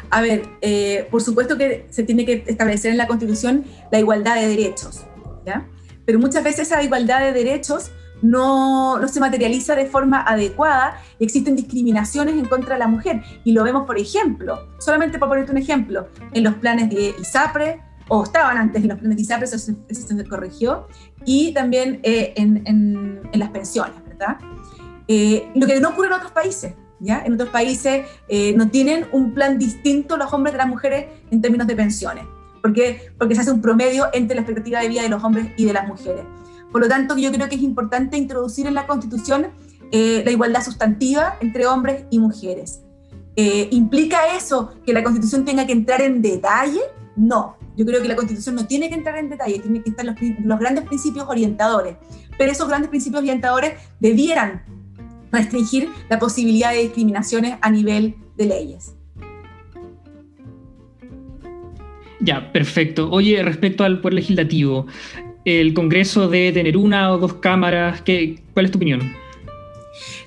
A 0.09 0.21
ver, 0.21 0.43
eh, 0.61 1.07
por 1.11 1.21
supuesto 1.21 1.59
que 1.59 1.85
se 1.91 2.03
tiene 2.03 2.25
que 2.25 2.43
establecer 2.47 2.89
en 2.89 2.97
la 2.97 3.05
Constitución 3.05 3.65
la 3.91 3.99
igualdad 3.99 4.41
de 4.41 4.47
derechos, 4.47 5.05
¿ya? 5.45 5.67
Pero 6.05 6.17
muchas 6.17 6.43
veces 6.43 6.67
esa 6.67 6.81
igualdad 6.81 7.21
de 7.21 7.33
derechos 7.33 7.91
no, 8.23 9.05
se 9.07 9.19
materializa 9.19 9.75
de 9.75 9.85
forma 9.85 10.21
adecuada 10.21 10.97
y 11.19 11.25
existen 11.25 11.55
discriminaciones 11.55 12.35
en 12.35 12.45
contra 12.45 12.75
de 12.75 12.79
la 12.79 12.87
mujer. 12.87 13.21
Y 13.43 13.51
lo 13.51 13.63
vemos, 13.63 13.85
por 13.85 13.99
ejemplo, 13.99 14.69
solamente 14.79 15.19
para 15.19 15.29
ponerte 15.29 15.51
un 15.51 15.57
ejemplo, 15.57 16.07
en 16.31 16.43
los 16.43 16.55
planes 16.55 16.89
de 16.89 17.13
ISAPRE, 17.19 17.81
o 18.07 18.23
estaban 18.23 18.57
antes 18.57 18.81
en 18.81 18.89
los 18.89 18.97
planes 18.97 19.17
de 19.17 19.21
ISAPRE, 19.23 19.45
eso 19.45 19.57
se, 19.57 20.27
corrigió, 20.27 20.87
y 21.25 21.53
también 21.53 21.99
eh, 22.03 22.33
en, 22.37 23.21
las 23.33 23.49
pensiones, 23.49 23.95
¿verdad? 24.07 24.37
Eh, 25.07 25.51
lo 25.53 25.67
que 25.67 25.79
no 25.81 25.89
ocurre 25.89 26.07
en 26.07 26.13
otros 26.13 26.31
países, 26.31 26.73
¿ya? 27.01 27.23
En 27.25 27.33
otros 27.33 27.49
países 27.49 28.05
eh, 28.29 28.53
no 28.55 28.69
tienen 28.69 29.05
un 29.11 29.33
plan 29.33 29.59
distinto 29.59 30.15
los 30.15 30.31
hombres 30.31 30.53
de 30.53 30.59
las 30.59 30.67
mujeres 30.67 31.07
en 31.29 31.41
términos 31.41 31.67
de 31.67 31.75
pensiones, 31.75 32.23
porque, 32.61 33.11
porque 33.17 33.35
se 33.35 33.41
hace 33.41 33.51
un 33.51 33.61
promedio 33.61 34.07
entre 34.13 34.35
la 34.35 34.41
expectativa 34.41 34.79
de 34.79 34.87
vida 34.87 35.01
de 35.01 35.09
los 35.09 35.21
hombres 35.21 35.47
y 35.57 35.65
de 35.65 35.73
las 35.73 35.85
mujeres. 35.87 36.23
Por 36.73 36.81
lo 36.81 36.89
tanto, 36.89 37.15
yo 37.15 37.31
creo 37.31 37.47
que 37.47 37.55
es 37.55 37.61
importante 37.61 38.17
introducir 38.17 38.67
en 38.67 38.73
la 38.73 38.85
Constitución 38.87 39.47
la 39.91 40.31
igualdad 40.31 40.63
sustantiva 40.63 41.37
entre 41.39 41.67
hombres 41.67 42.05
y 42.09 42.19
mujeres. 42.19 42.81
¿Implica 43.35 44.35
eso 44.35 44.73
que 44.85 44.91
la 44.91 45.03
Constitución 45.03 45.45
tenga 45.45 45.65
que 45.65 45.71
entrar 45.71 46.01
en 46.01 46.21
detalle? 46.21 46.81
No, 47.15 47.57
yo 47.77 47.85
creo 47.85 48.01
que 48.01 48.07
la 48.07 48.15
Constitución 48.15 48.55
no 48.55 48.65
tiene 48.65 48.89
que 48.89 48.95
entrar 48.95 49.17
en 49.19 49.29
detalle, 49.29 49.59
tiene 49.59 49.83
que 49.83 49.91
estar 49.91 50.03
los 50.03 50.59
grandes 50.59 50.85
principios 50.85 51.27
orientadores, 51.29 51.95
pero 52.39 52.51
esos 52.51 52.67
grandes 52.67 52.89
principios 52.89 53.21
orientadores 53.21 53.73
debieran 53.99 54.63
restringir 55.31 55.89
la 56.09 56.17
posibilidad 56.17 56.71
de 56.71 56.79
discriminaciones 56.79 57.57
a 57.61 57.69
nivel 57.69 58.15
de 58.35 58.45
leyes. 58.47 58.95
Ya, 62.19 62.51
perfecto. 62.51 63.11
Oye, 63.11 63.43
respecto 63.43 63.83
al 63.83 64.01
Poder 64.01 64.15
Legislativo, 64.15 64.87
¿el 65.45 65.73
Congreso 65.73 66.27
debe 66.27 66.51
tener 66.51 66.77
una 66.77 67.11
o 67.11 67.17
dos 67.17 67.35
cámaras? 67.35 68.01
¿Qué, 68.01 68.41
¿Cuál 68.53 68.65
es 68.65 68.71
tu 68.71 68.77
opinión? 68.77 69.13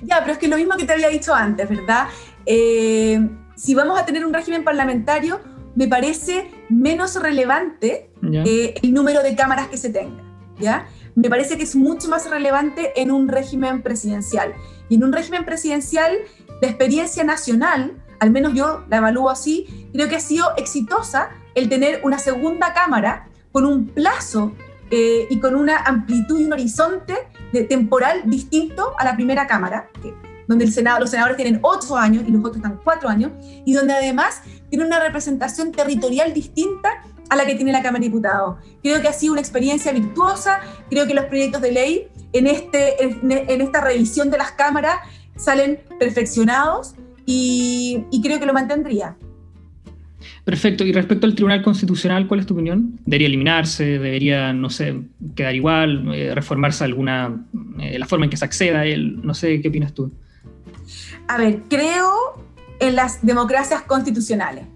Ya, 0.03 0.21
pero 0.21 0.33
es 0.33 0.39
que 0.39 0.49
lo 0.49 0.57
mismo 0.57 0.77
que 0.77 0.85
te 0.85 0.93
había 0.93 1.09
dicho 1.09 1.35
antes, 1.35 1.69
¿verdad? 1.69 2.07
Eh, 2.45 3.21
si 3.57 3.75
vamos 3.75 3.99
a 3.99 4.05
tener 4.05 4.25
un 4.25 4.33
régimen 4.33 4.63
parlamentario, 4.63 5.41
me 5.75 5.89
parece 5.89 6.51
menos 6.69 7.21
relevante 7.21 8.11
eh, 8.23 8.75
el 8.83 8.93
número 8.93 9.23
de 9.23 9.35
cámaras 9.35 9.69
que 9.69 9.77
se 9.77 9.91
tenga. 9.91 10.23
¿ya? 10.59 10.87
Me 11.15 11.29
parece 11.29 11.57
que 11.57 11.65
es 11.65 11.77
mucho 11.77 12.09
más 12.09 12.29
relevante 12.29 12.93
en 13.01 13.11
un 13.11 13.29
régimen 13.29 13.83
presidencial. 13.83 14.55
Y 14.89 14.97
en 14.97 15.05
un 15.05 15.13
régimen 15.13 15.45
presidencial, 15.45 16.17
la 16.61 16.69
experiencia 16.69 17.25
nacional, 17.25 17.97
al 18.21 18.31
menos 18.31 18.55
yo 18.55 18.85
la 18.89 18.99
evalúo 18.99 19.31
así, 19.31 19.89
creo 19.93 20.09
que 20.09 20.17
ha 20.17 20.21
sido 20.21 20.47
exitosa 20.57 21.31
el 21.55 21.69
tener 21.69 22.01
una 22.05 22.19
segunda 22.19 22.73
cámara 22.73 23.29
con 23.53 23.67
un 23.67 23.87
plazo 23.87 24.53
eh, 24.91 25.27
y 25.29 25.41
con 25.41 25.55
una 25.55 25.79
amplitud 25.79 26.41
y 26.41 26.45
un 26.45 26.53
horizonte 26.53 27.15
de 27.53 27.65
temporal 27.65 28.23
distinto 28.25 28.93
a 28.99 29.05
la 29.05 29.15
primera 29.15 29.47
cámara, 29.47 29.91
donde 30.47 30.65
el 30.65 30.73
Senado, 30.73 31.01
los 31.01 31.11
senadores 31.11 31.37
tienen 31.37 31.59
ocho 31.63 31.97
años 31.97 32.25
y 32.27 32.31
los 32.31 32.41
otros 32.41 32.57
están 32.57 32.81
cuatro 32.83 33.09
años, 33.09 33.33
y 33.65 33.73
donde 33.73 33.95
además 33.95 34.43
tiene 34.71 34.85
una 34.85 35.01
representación 35.01 35.73
territorial 35.73 36.33
distinta 36.33 37.03
a 37.29 37.37
la 37.37 37.45
que 37.45 37.55
tiene 37.55 37.73
la 37.73 37.83
Cámara 37.83 38.01
de 38.01 38.07
Diputados. 38.07 38.57
Creo 38.83 39.01
que 39.01 39.09
ha 39.09 39.13
sido 39.13 39.33
una 39.33 39.41
experiencia 39.41 39.93
virtuosa, 39.93 40.61
creo 40.89 41.07
que 41.07 41.15
los 41.15 41.25
proyectos 41.27 41.61
de 41.61 41.73
ley 41.73 42.09
en, 42.33 42.47
este, 42.47 43.03
en, 43.03 43.61
esta 43.61 43.81
revisión 43.81 44.31
de 44.31 44.39
las 44.39 44.53
cámaras 44.53 44.99
salen 45.37 45.81
perfeccionados 45.99 46.95
y, 47.25 48.07
creo 48.23 48.39
que 48.39 48.47
lo 48.47 48.53
mantendría. 48.53 49.17
Perfecto. 50.47 50.85
Y 50.85 50.93
respecto 50.93 51.27
al 51.27 51.35
Tribunal 51.35 51.61
Constitucional, 51.61 52.29
¿cuál 52.29 52.39
es 52.39 52.47
tu 52.47 52.55
opinión? 52.55 53.01
¿Debería 53.05 53.27
eliminarse? 53.27 53.99
¿Debería, 53.99 54.53
no 54.53 54.71
sé, 54.71 55.03
quedar 55.35 55.57
igual? 55.57 56.15
Eh, 56.15 56.37
¿Reformarse 56.37 56.85
alguna, 56.85 57.45
eh, 57.81 57.99
la 57.99 58.07
forma 58.07 58.27
en 58.27 58.31
que 58.31 58.37
se 58.37 58.45
acceda 58.45 58.83
a 58.83 58.87
él? 58.87 59.19
No 59.25 59.35
sé, 59.35 59.61
¿qué 59.61 59.71
opinas 59.71 59.93
tú? 59.93 60.13
A 61.27 61.37
ver, 61.37 61.63
creo 61.69 62.13
en 62.79 62.95
las 62.95 63.27
democracias 63.27 63.83
constitucionales. 63.83 64.67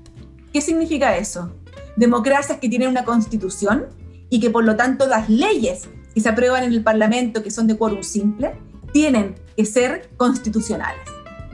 ¿Qué 0.52 0.60
significa 0.60 1.16
eso? 1.16 1.54
Democracias 1.94 2.58
que 2.58 2.68
tienen 2.68 2.88
una 2.88 3.04
constitución 3.04 3.84
y 4.28 4.40
que 4.40 4.50
por 4.50 4.64
lo 4.64 4.74
tanto 4.74 5.06
las 5.06 5.30
leyes 5.30 5.88
que 6.12 6.20
se 6.20 6.28
aprueban 6.28 6.64
en 6.64 6.72
el 6.72 6.82
Parlamento, 6.82 7.44
que 7.44 7.52
son 7.52 7.68
de 7.68 7.78
quórum 7.78 8.02
simple, 8.02 8.54
tienen 8.92 9.36
que 9.56 9.64
ser 9.64 10.10
constitucionales. 10.16 11.04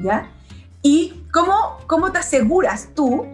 ¿ya? 0.03 0.31
¿Y 0.81 1.13
cómo, 1.31 1.53
cómo 1.87 2.13
te 2.13 2.21
aseguras 2.21 2.95
tú 2.95 3.27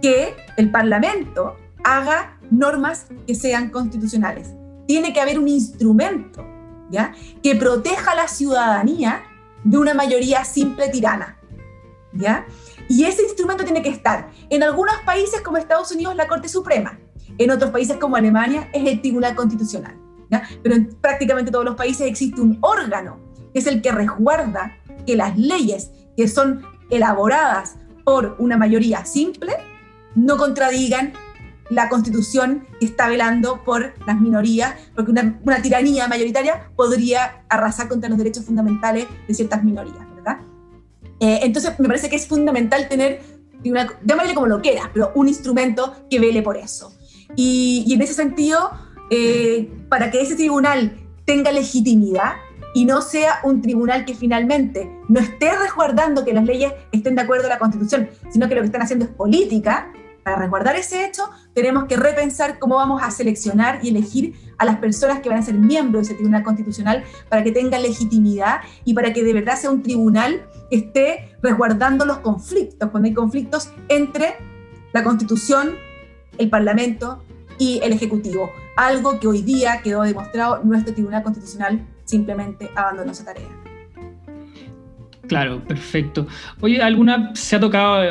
que 0.00 0.34
el 0.56 0.70
Parlamento 0.70 1.56
haga 1.84 2.38
normas 2.50 3.06
que 3.26 3.34
sean 3.34 3.70
constitucionales? 3.70 4.50
Tiene 4.86 5.12
que 5.12 5.20
haber 5.20 5.38
un 5.38 5.48
instrumento 5.48 6.44
¿ya? 6.90 7.12
que 7.42 7.54
proteja 7.56 8.12
a 8.12 8.16
la 8.16 8.28
ciudadanía 8.28 9.22
de 9.64 9.78
una 9.78 9.94
mayoría 9.94 10.44
simple 10.44 10.88
tirana. 10.88 11.38
¿ya? 12.12 12.46
Y 12.88 13.04
ese 13.04 13.22
instrumento 13.22 13.64
tiene 13.64 13.82
que 13.82 13.90
estar. 13.90 14.30
En 14.48 14.62
algunos 14.62 14.96
países 15.06 15.40
como 15.42 15.58
Estados 15.58 15.92
Unidos, 15.92 16.16
la 16.16 16.26
Corte 16.26 16.48
Suprema. 16.48 16.98
En 17.38 17.50
otros 17.50 17.70
países 17.70 17.96
como 17.98 18.16
Alemania, 18.16 18.68
es 18.72 18.86
el 18.86 19.00
Tribunal 19.00 19.34
Constitucional. 19.34 19.96
Pero 20.62 20.74
en 20.74 20.94
prácticamente 21.00 21.50
todos 21.50 21.64
los 21.64 21.76
países 21.76 22.06
existe 22.06 22.40
un 22.40 22.58
órgano 22.60 23.18
que 23.52 23.58
es 23.58 23.66
el 23.66 23.82
que 23.82 23.90
resguarda 23.90 24.76
que 25.06 25.16
las 25.16 25.36
leyes 25.36 25.90
que 26.16 26.28
son 26.28 26.62
elaboradas 26.90 27.76
por 28.04 28.36
una 28.38 28.56
mayoría 28.56 29.04
simple 29.04 29.56
no 30.14 30.36
contradigan 30.36 31.12
la 31.70 31.88
constitución 31.88 32.66
que 32.80 32.86
está 32.86 33.08
velando 33.08 33.62
por 33.64 33.94
las 34.06 34.20
minorías, 34.20 34.74
porque 34.94 35.12
una, 35.12 35.62
tiranía 35.62 36.08
mayoritaria 36.08 36.68
podría 36.76 37.44
arrasar 37.48 37.88
contra 37.88 38.08
los 38.08 38.18
derechos 38.18 38.44
fundamentales 38.44 39.06
de 39.26 39.34
ciertas 39.34 39.62
minorías, 39.62 40.04
¿verdad? 40.16 40.38
Eh, 41.20 41.40
entonces, 41.42 41.78
me 41.78 41.86
parece 41.86 42.10
que 42.10 42.16
es 42.16 42.26
fundamental 42.26 42.88
tener, 42.88 43.22
llámale 43.62 44.34
como 44.34 44.48
lo 44.48 44.60
quieras, 44.60 44.86
pero 44.92 45.12
un 45.14 45.28
instrumento 45.28 45.94
que 46.10 46.18
vele 46.18 46.42
por 46.42 46.56
eso. 46.56 46.92
Y, 47.36 47.92
en 47.94 48.02
ese 48.02 48.14
sentido, 48.14 48.72
eh, 49.10 49.70
para 49.88 50.10
que 50.10 50.20
ese 50.20 50.34
tribunal 50.34 50.98
tenga 51.24 51.52
legitimidad 51.52 52.32
y 52.74 52.84
no 52.84 53.02
sea 53.02 53.40
un 53.44 53.62
tribunal 53.62 54.04
que 54.04 54.14
finalmente 54.14 54.90
no 55.08 55.20
esté 55.20 55.56
resguardando 55.56 56.24
que 56.24 56.32
las 56.32 56.44
leyes 56.44 56.72
estén 56.92 57.14
de 57.14 57.22
acuerdo 57.22 57.46
a 57.46 57.50
la 57.50 57.58
Constitución, 57.58 58.08
sino 58.30 58.48
que 58.48 58.54
lo 58.56 58.60
que 58.62 58.66
están 58.66 58.82
haciendo 58.82 59.04
es 59.04 59.10
política, 59.10 59.92
para 60.22 60.36
resguardar 60.36 60.76
ese 60.76 61.04
hecho, 61.04 61.28
tenemos 61.54 61.84
que 61.84 61.96
repensar 61.96 62.58
cómo 62.58 62.76
vamos 62.76 63.02
a 63.02 63.10
seleccionar 63.10 63.80
y 63.82 63.88
elegir 63.88 64.34
a 64.58 64.64
las 64.64 64.76
personas 64.76 65.20
que 65.20 65.28
van 65.28 65.38
a 65.38 65.42
ser 65.42 65.54
miembros 65.54 66.02
de 66.02 66.12
ese 66.12 66.14
tribunal 66.14 66.42
constitucional 66.42 67.04
para 67.28 67.42
que 67.42 67.52
tenga 67.52 67.78
legitimidad 67.78 68.60
y 68.84 68.94
para 68.94 69.12
que 69.12 69.24
de 69.24 69.32
verdad 69.32 69.56
sea 69.56 69.70
un 69.70 69.82
tribunal 69.82 70.46
que 70.70 70.76
esté 70.76 71.36
resguardando 71.42 72.04
los 72.04 72.18
conflictos, 72.18 72.90
cuando 72.90 73.08
hay 73.08 73.14
conflictos 73.14 73.70
entre 73.88 74.34
la 74.92 75.02
constitución, 75.02 75.76
el 76.38 76.50
parlamento 76.50 77.22
y 77.58 77.80
el 77.82 77.92
ejecutivo. 77.92 78.52
Algo 78.76 79.18
que 79.20 79.26
hoy 79.26 79.42
día 79.42 79.80
quedó 79.82 80.02
demostrado, 80.02 80.60
nuestro 80.64 80.94
tribunal 80.94 81.22
constitucional 81.22 81.86
simplemente 82.04 82.70
abandonó 82.74 83.12
esa 83.12 83.24
tarea. 83.24 83.48
Claro, 85.28 85.62
perfecto. 85.62 86.26
Oye, 86.60 86.82
¿alguna 86.82 87.30
se 87.34 87.54
ha 87.54 87.60
tocado 87.60 88.02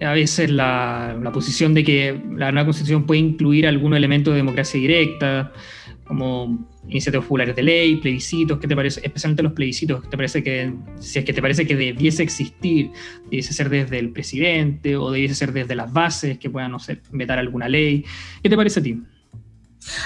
a 0.00 0.12
veces 0.12 0.50
la, 0.50 1.18
posición 1.32 1.74
de 1.74 1.84
que 1.84 2.20
la 2.36 2.52
nueva 2.52 2.66
constitución 2.66 3.06
puede 3.06 3.20
incluir 3.20 3.66
algún 3.66 3.94
elemento 3.94 4.30
de 4.30 4.38
democracia 4.38 4.78
directa, 4.78 5.52
como 6.04 6.68
iniciativas 6.88 7.24
populares 7.24 7.56
de 7.56 7.62
ley, 7.62 7.96
plebiscitos, 7.96 8.58
¿qué 8.58 8.68
te 8.68 8.76
parece? 8.76 9.00
Especialmente 9.02 9.42
los 9.42 9.52
plebiscitos, 9.52 10.08
¿te 10.08 10.16
parece 10.16 10.42
que, 10.42 10.72
si 11.00 11.18
es 11.18 11.24
que 11.24 11.32
te 11.32 11.42
parece 11.42 11.66
que 11.66 11.74
debiese 11.74 12.22
existir, 12.22 12.90
debiese 13.24 13.52
ser 13.52 13.68
desde 13.70 13.98
el 13.98 14.10
presidente 14.12 14.96
o 14.96 15.10
debiese 15.10 15.34
ser 15.34 15.52
desde 15.52 15.74
las 15.74 15.92
bases 15.92 16.38
que 16.38 16.48
puedan, 16.48 16.70
no 16.70 16.78
sé, 16.78 17.00
vetar 17.10 17.38
alguna 17.38 17.68
ley? 17.68 18.04
¿Qué 18.42 18.48
te 18.48 18.56
parece 18.56 18.80
a 18.80 18.82
ti? 18.82 19.02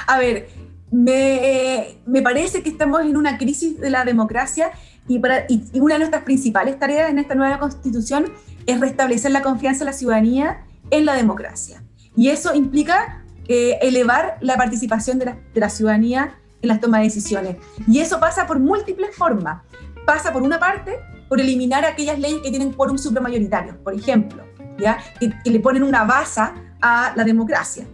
A 0.07 0.18
ver, 0.18 0.48
me, 0.90 1.98
me 2.07 2.22
parece 2.22 2.62
que 2.62 2.70
estamos 2.70 3.03
en 3.03 3.16
una 3.16 3.37
crisis 3.37 3.79
de 3.79 3.90
la 3.90 4.05
democracia 4.05 4.70
y, 5.08 5.18
para, 5.18 5.46
una 5.74 5.94
de 5.94 5.98
nuestras 5.98 6.22
principales 6.22 6.78
tareas 6.78 7.10
en 7.10 7.18
esta 7.18 7.34
nueva 7.34 7.58
constitución 7.58 8.32
es 8.66 8.80
restablecer 8.80 9.30
la 9.32 9.42
confianza 9.42 9.80
de 9.80 9.86
la 9.86 9.92
ciudadanía 9.92 10.64
en 10.90 11.04
la 11.04 11.14
democracia. 11.14 11.82
Y 12.16 12.28
eso 12.28 12.54
implica 12.54 13.24
eh, 13.48 13.78
elevar 13.82 14.38
la 14.40 14.56
participación 14.56 15.18
de 15.18 15.34
la, 15.54 15.70
ciudadanía 15.70 16.38
en 16.62 16.68
las 16.68 16.80
tomas 16.80 17.00
de 17.00 17.04
decisiones. 17.06 17.56
Y 17.86 17.98
eso 18.00 18.20
pasa 18.20 18.46
por 18.46 18.60
múltiples 18.60 19.14
formas. 19.16 19.62
Pasa 20.06 20.32
por 20.32 20.42
una 20.42 20.58
parte, 20.58 20.98
por 21.28 21.40
eliminar 21.40 21.84
aquellas 21.84 22.18
leyes 22.18 22.40
que 22.42 22.50
tienen 22.50 22.72
quórum 22.72 22.98
supramayoritario, 22.98 23.82
por 23.82 23.94
ejemplo, 23.94 24.44
¿ya? 24.78 24.98
Que, 25.18 25.32
que, 25.42 25.50
le 25.50 25.60
ponen 25.60 25.82
una 25.82 26.04
base 26.04 26.40
a 26.80 27.12
la 27.16 27.24
democracia. 27.24 27.86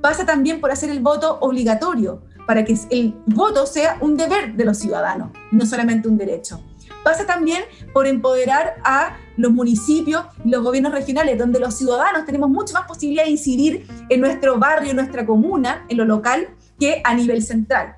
Pasa 0.00 0.26
también 0.26 0.60
por 0.60 0.70
hacer 0.70 0.90
el 0.90 1.00
voto 1.00 1.38
obligatorio, 1.40 2.22
para 2.46 2.64
que 2.64 2.76
el 2.90 3.14
voto 3.26 3.66
sea 3.66 3.98
un 4.00 4.16
deber 4.16 4.54
de 4.54 4.64
los 4.64 4.78
ciudadanos, 4.78 5.30
no 5.50 5.66
solamente 5.66 6.08
un 6.08 6.18
derecho 6.18 6.60
pasa 7.02 7.26
también 7.26 7.62
por 7.92 8.06
empoderar 8.06 8.76
a 8.84 9.16
los 9.36 9.52
municipios 9.52 10.24
y 10.44 10.50
los 10.50 10.62
gobiernos 10.62 10.92
regionales, 10.92 11.38
donde 11.38 11.58
los 11.58 11.74
ciudadanos 11.74 12.24
tenemos 12.24 12.50
mucho 12.50 12.74
más 12.74 12.86
posibilidad 12.86 13.24
de 13.24 13.30
incidir 13.30 13.86
en 14.08 14.20
nuestro 14.20 14.58
barrio, 14.58 14.90
en 14.90 14.96
nuestra 14.96 15.26
comuna, 15.26 15.84
en 15.88 15.96
lo 15.96 16.04
local, 16.04 16.48
que 16.78 17.00
a 17.04 17.14
nivel 17.14 17.42
central. 17.42 17.96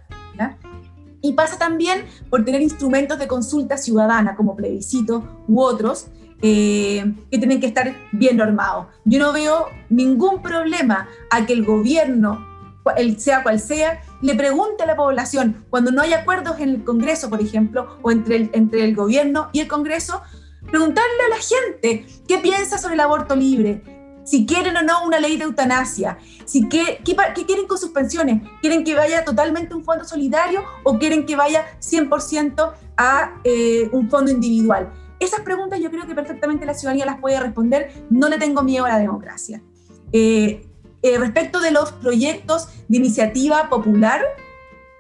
Y 1.20 1.33
pasa 1.33 1.57
también 1.57 2.04
por 2.28 2.44
tener 2.44 2.61
instrumentos 2.61 3.18
de 3.18 3.26
consulta 3.26 3.78
ciudadana, 3.78 4.37
como 4.37 4.54
plebiscito 4.54 5.42
u 5.48 5.62
otros, 5.62 6.09
eh, 6.42 7.14
que 7.30 7.38
tienen 7.38 7.61
que 7.61 7.66
estar 7.66 7.94
bien 8.12 8.37
normados. 8.37 8.88
Yo 9.07 9.18
no 9.18 9.33
veo 9.33 9.68
ningún 9.88 10.42
problema 10.42 11.09
a 11.30 11.46
que 11.46 11.54
el 11.54 11.64
gobierno, 11.64 12.46
sea 13.16 13.42
cual 13.42 13.59
sea, 13.59 14.02
le 14.25 14.35
pregunte 14.35 14.85
a 14.85 14.87
la 14.87 14.97
población, 14.97 15.67
cuando 15.69 15.91
no 15.91 16.01
hay 16.01 16.15
acuerdos 16.15 16.59
en 16.59 16.71
el 16.71 16.83
Congreso, 16.83 17.29
por 17.29 17.43
ejemplo, 17.43 17.99
o 18.01 18.11
entre 18.11 18.37
el, 18.37 18.51
entre 18.55 18.83
el 18.83 18.95
gobierno 18.95 19.51
y 19.53 19.61
el 19.61 19.69
Congreso, 19.69 20.23
preguntarle 20.71 21.11
a 21.27 21.29
la 21.29 21.37
gente 21.37 22.07
qué 22.27 22.39
piensa 22.39 22.79
sobre 22.79 22.95
el 22.95 23.01
aborto 23.01 23.37
libre, 23.37 23.83
si 24.25 24.47
quieren 24.47 24.79
o 24.79 24.83
no 24.83 25.05
una 25.05 25.21
ley 25.21 25.37
de 25.37 25.45
eutanasia, 25.45 26.17
si 26.47 26.71
qué, 26.71 27.03
qué, 27.05 27.45
quieren 27.45 27.67
con 27.67 27.77
sus 27.77 27.91
pensiones, 27.91 28.41
quieren 28.63 28.83
que 28.83 28.95
vaya 28.95 29.27
totalmente 29.27 29.75
un 29.75 29.85
fondo 29.85 30.07
solidario 30.07 30.63
o 30.85 30.99
quieren 30.99 31.27
que 31.27 31.37
vaya 31.37 31.67
100% 31.83 32.73
a 32.97 33.41
eh, 33.45 33.91
un 33.93 34.09
fondo 34.09 34.31
individual. 34.31 34.91
Esas 35.21 35.43
preguntas 35.43 35.81
yo 35.81 35.91
creo 35.91 36.07
que 36.07 36.15
perfectamente 36.15 36.65
la 36.65 36.73
ciudadanía 36.73 37.05
las 37.05 37.21
puede 37.21 37.39
responder, 37.41 37.93
no 38.09 38.31
le 38.31 38.39
tengo 38.39 38.63
miedo 38.63 38.87
a 38.87 38.89
la 38.89 38.99
democracia. 38.99 39.63
Eh, 40.13 40.67
eh, 41.05 41.19
respecto 41.19 41.61
de 41.61 41.71
los 41.71 41.93
proyectos 41.93 42.69
de 42.88 42.97
iniciativa 42.97 43.69
popular 43.69 44.23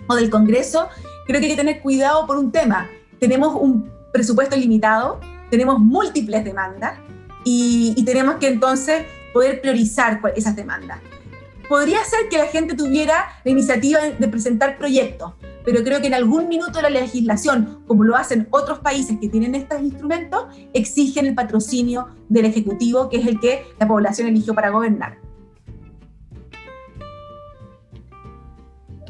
o 0.06 0.14
del 0.14 0.28
Congreso, 0.28 0.88
creo 1.26 1.40
que 1.40 1.46
hay 1.46 1.52
que 1.52 1.56
tener 1.56 1.80
cuidado 1.80 2.26
por 2.26 2.36
un 2.36 2.52
tema. 2.52 2.90
Tenemos 3.18 3.54
un 3.54 3.90
presupuesto 4.12 4.54
limitado, 4.54 5.18
tenemos 5.50 5.80
múltiples 5.80 6.44
demandas 6.44 6.98
y, 7.42 7.94
tenemos 8.04 8.34
que 8.34 8.48
entonces 8.48 9.06
poder 9.32 9.62
priorizar 9.62 10.20
esas 10.36 10.54
demandas. 10.54 10.98
Podría 11.70 12.04
ser 12.04 12.28
que 12.28 12.36
la 12.36 12.48
gente 12.48 12.74
tuviera 12.74 13.40
la 13.42 13.50
iniciativa 13.50 14.00
de 14.00 14.28
presentar 14.28 14.76
proyectos, 14.76 15.32
pero 15.64 15.82
creo 15.82 16.02
que 16.02 16.08
en 16.08 16.14
algún 16.14 16.48
minuto 16.48 16.82
la 16.82 16.90
legislación, 16.90 17.82
como 17.86 18.04
lo 18.04 18.14
hacen 18.14 18.46
otros 18.50 18.80
países 18.80 19.18
que 19.18 19.30
tienen 19.30 19.54
estos 19.54 19.80
instrumentos, 19.80 20.44
exigen 20.74 21.24
el 21.24 21.34
patrocinio 21.34 22.08
del 22.28 22.44
Ejecutivo, 22.44 23.08
que 23.08 23.16
es 23.16 23.26
el 23.26 23.40
que 23.40 23.64
la 23.80 23.88
población 23.88 24.28
eligió 24.28 24.54
para 24.54 24.68
gobernar. 24.68 25.24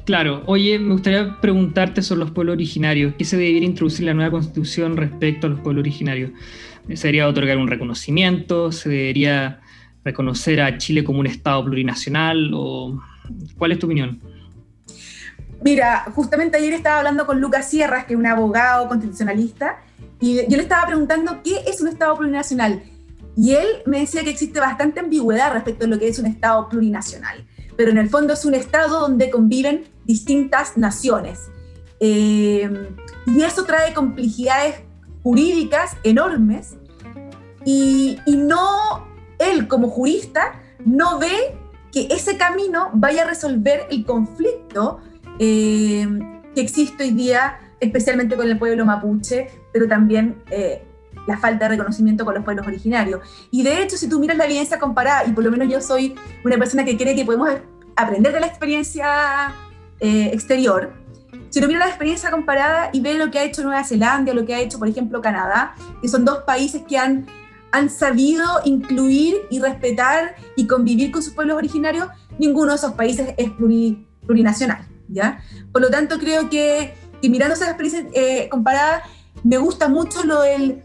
Claro, 0.05 0.43
oye, 0.45 0.79
me 0.79 0.93
gustaría 0.93 1.41
preguntarte 1.41 2.03
sobre 2.03 2.21
los 2.21 2.31
pueblos 2.31 2.55
originarios. 2.55 3.15
¿Qué 3.17 3.25
se 3.25 3.39
debería 3.39 3.67
introducir 3.67 4.03
en 4.03 4.09
la 4.09 4.15
nueva 4.15 4.33
constitución 4.33 4.99
respecto 4.99 5.47
a 5.47 5.51
los 5.51 5.61
pueblos 5.61 5.81
originarios? 5.81 6.31
¿Se 6.89 7.09
debería 7.09 7.27
otorgar 7.27 7.57
un 7.57 7.69
reconocimiento? 7.69 8.71
¿Se 8.71 8.91
debería 8.91 9.63
reconocer 10.05 10.61
a 10.61 10.77
Chile 10.77 11.05
como 11.05 11.21
un 11.21 11.27
Estado 11.27 11.65
plurinacional? 11.65 12.51
¿O 12.53 13.01
¿Cuál 13.57 13.73
es 13.73 13.79
tu 13.79 13.87
opinión? 13.87 14.21
Mira, 15.63 16.05
justamente 16.15 16.59
ayer 16.59 16.75
estaba 16.75 16.99
hablando 16.99 17.25
con 17.25 17.41
Lucas 17.41 17.71
Sierras, 17.71 18.05
que 18.05 18.13
es 18.13 18.19
un 18.19 18.27
abogado 18.27 18.87
constitucionalista, 18.89 19.83
y 20.21 20.37
yo 20.51 20.57
le 20.59 20.65
estaba 20.65 20.87
preguntando 20.87 21.41
qué 21.43 21.63
es 21.67 21.81
un 21.81 21.89
Estado 21.89 22.15
plurinacional. 22.19 22.83
Y 23.39 23.53
él 23.53 23.67
me 23.87 24.01
decía 24.01 24.23
que 24.23 24.31
existe 24.31 24.61
bastante 24.61 25.01
ambigüedad 25.01 25.55
respecto 25.55 25.87
a 25.87 25.89
lo 25.89 25.99
que 25.99 26.09
es 26.09 26.19
un 26.19 26.27
Estado 26.27 26.69
plurinacional 26.69 27.47
pero 27.77 27.91
en 27.91 27.99
el 27.99 28.09
fondo 28.09 28.35
es 28.35 28.45
un 28.45 28.55
estado 28.55 29.01
donde 29.01 29.31
conviven 29.31 29.85
distintas 30.05 30.77
naciones. 30.77 31.51
Eh, 32.01 32.69
y 33.27 33.43
eso 33.43 33.65
trae 33.65 33.95
complejidades 33.95 34.77
jurídicas 35.23 35.97
enormes 36.03 36.77
y, 37.65 38.19
no, 38.27 39.07
él 39.39 39.69
como 39.69 39.89
jurista 39.89 40.61
no 40.85 41.19
ve 41.19 41.57
que 41.93 42.09
ese 42.11 42.37
camino 42.37 42.91
vaya 42.93 43.23
a 43.23 43.27
resolver 43.27 43.87
el 43.91 44.05
conflicto 44.05 45.01
eh, 45.39 46.07
que 46.55 46.61
existe 46.61 47.05
hoy 47.05 47.11
día, 47.13 47.59
especialmente 47.81 48.37
con 48.37 48.49
el 48.49 48.59
pueblo 48.59 48.85
mapuche, 48.85 49.49
pero 49.73 49.89
también 49.89 50.43
eh, 50.51 50.85
la 51.27 51.39
falta 51.39 51.65
de 51.65 51.77
reconocimiento 51.77 52.25
con 52.25 52.35
los 52.35 52.45
pueblos 52.45 52.67
originarios. 52.67 53.21
Y 53.51 53.63
de 53.63 53.83
hecho, 53.83 53.97
si 53.97 54.09
tú 54.09 54.19
miras 54.19 54.37
la 54.37 54.45
evidencia 54.45 54.79
comparada, 54.79 55.25
y 55.27 55.33
por 55.33 55.45
lo 55.45 55.51
menos 55.51 55.69
yo 55.69 55.81
soy 55.81 56.15
una 56.45 56.59
persona 56.59 56.85
que 56.85 56.97
cree 56.97 57.15
que 57.15 57.25
podemos 57.25 57.49
aprender 57.97 58.33
de 58.33 58.41
la 58.41 58.47
experiencia 58.47 59.55
eh, 60.01 60.31
exterior, 60.33 60.93
si 61.55 61.61
uno 61.61 61.69
mira 61.69 61.79
la 61.79 61.87
experiencia 61.87 62.33
comparada 62.33 62.91
y 62.93 62.99
ve 63.01 63.15
lo 63.15 63.31
que 63.31 63.39
ha 63.39 63.45
hecho 63.45 63.63
Nueva 63.63 63.85
Zelanda, 63.85 64.35
lo 64.35 64.45
que 64.45 64.57
ha 64.57 64.61
hecho, 64.61 64.81
por 64.81 64.89
ejemplo, 64.89 65.21
Canadá, 65.23 65.77
que 66.03 66.09
son 66.09 66.25
dos 66.25 66.39
países 66.39 66.83
que 66.83 66.99
han, 66.99 67.27
han 67.71 67.91
sabido 67.91 68.45
incluir 68.65 69.37
y 69.51 69.61
respetar 69.61 70.35
y 70.57 70.67
convivir 70.67 71.13
con 71.13 71.23
sus 71.23 71.33
pueblos 71.33 71.57
originarios, 71.57 72.09
ninguno 72.41 72.73
de 72.73 72.79
esos 72.79 72.95
países 72.95 73.35
es 73.37 73.51
plurinacional. 74.27 74.85
¿ya? 75.07 75.39
Por 75.71 75.81
lo 75.81 75.91
tanto, 75.91 76.19
creo 76.19 76.51
que, 76.51 76.95
mirando 77.23 77.55
esas 77.55 77.69
experiencias 77.69 78.07
eh, 78.15 78.49
comparadas, 78.49 79.05
me 79.45 79.57
gusta 79.59 79.89
mucho 79.89 80.25
lo 80.25 80.41
del 80.41 80.83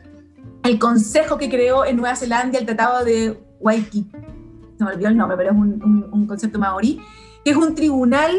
el 0.61 0.77
consejo 0.77 1.39
que 1.39 1.49
creó 1.49 1.83
en 1.83 1.95
Nueva 1.97 2.15
Zelanda 2.15 2.59
el 2.59 2.67
Tratado 2.67 3.03
de 3.03 3.41
Waikiki, 3.59 4.11
no 4.77 4.85
me 4.85 4.91
olvidó 4.91 5.09
el 5.09 5.17
nombre, 5.17 5.35
pero 5.35 5.49
es 5.49 5.57
un, 5.57 6.09
un 6.11 6.27
concepto 6.27 6.59
maorí, 6.59 7.01
que 7.43 7.49
es 7.49 7.57
un 7.57 7.73
tribunal 7.73 8.35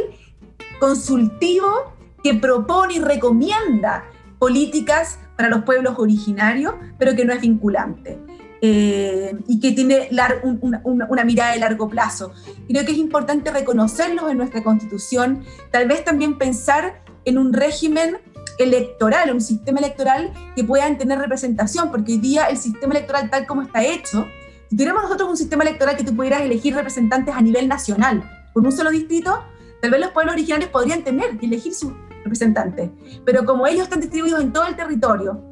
consultivo 0.80 1.94
que 2.22 2.34
propone 2.34 2.94
y 2.94 2.98
recomienda 2.98 4.04
políticas 4.38 5.18
para 5.36 5.48
los 5.48 5.62
pueblos 5.62 5.94
originarios, 5.98 6.74
pero 6.98 7.14
que 7.14 7.24
no 7.24 7.32
es 7.32 7.40
vinculante. 7.40 8.18
Eh, 8.62 9.38
y 9.48 9.58
que 9.58 9.72
tiene 9.72 10.10
una, 10.42 11.24
mirada 11.24 11.52
de 11.52 11.60
largo 11.60 11.88
plazo. 11.88 12.32
Creo 12.68 12.84
que 12.84 12.92
es 12.92 12.98
importante 12.98 13.50
reconocerlos 13.50 14.30
en 14.30 14.36
nuestra 14.36 14.62
constitución, 14.62 15.44
tal 15.70 15.88
vez 15.88 16.04
también 16.04 16.36
pensar 16.36 17.02
en 17.24 17.38
un 17.38 17.54
régimen 17.54 18.18
electoral, 18.58 19.32
un 19.32 19.40
sistema 19.40 19.78
electoral 19.78 20.30
que 20.54 20.62
puedan 20.62 20.98
tener 20.98 21.18
representación, 21.18 21.90
porque 21.90 22.12
hoy 22.12 22.18
día 22.18 22.44
el 22.46 22.58
sistema 22.58 22.92
electoral 22.92 23.30
tal 23.30 23.46
como 23.46 23.62
está 23.62 23.82
hecho, 23.82 24.26
si 24.68 24.76
tuviéramos 24.76 25.04
nosotros 25.04 25.30
un 25.30 25.36
sistema 25.38 25.62
electoral 25.62 25.96
que 25.96 26.04
tú 26.04 26.14
pudieras 26.14 26.42
elegir 26.42 26.74
representantes 26.74 27.34
a 27.34 27.40
nivel 27.40 27.66
nacional, 27.66 28.22
con 28.52 28.66
un 28.66 28.72
solo 28.72 28.90
distrito, 28.90 29.42
tal 29.80 29.90
vez 29.90 30.00
los 30.00 30.10
pueblos 30.10 30.34
originarios 30.34 30.70
podrían 30.70 31.02
tener 31.02 31.38
y 31.40 31.46
elegir 31.46 31.74
sus 31.74 31.92
representantes, 32.24 32.90
pero 33.24 33.44
como 33.44 33.66
ellos 33.66 33.82
están 33.82 34.00
distribuidos 34.00 34.40
en 34.40 34.52
todo 34.52 34.66
el 34.66 34.76
territorio, 34.76 35.42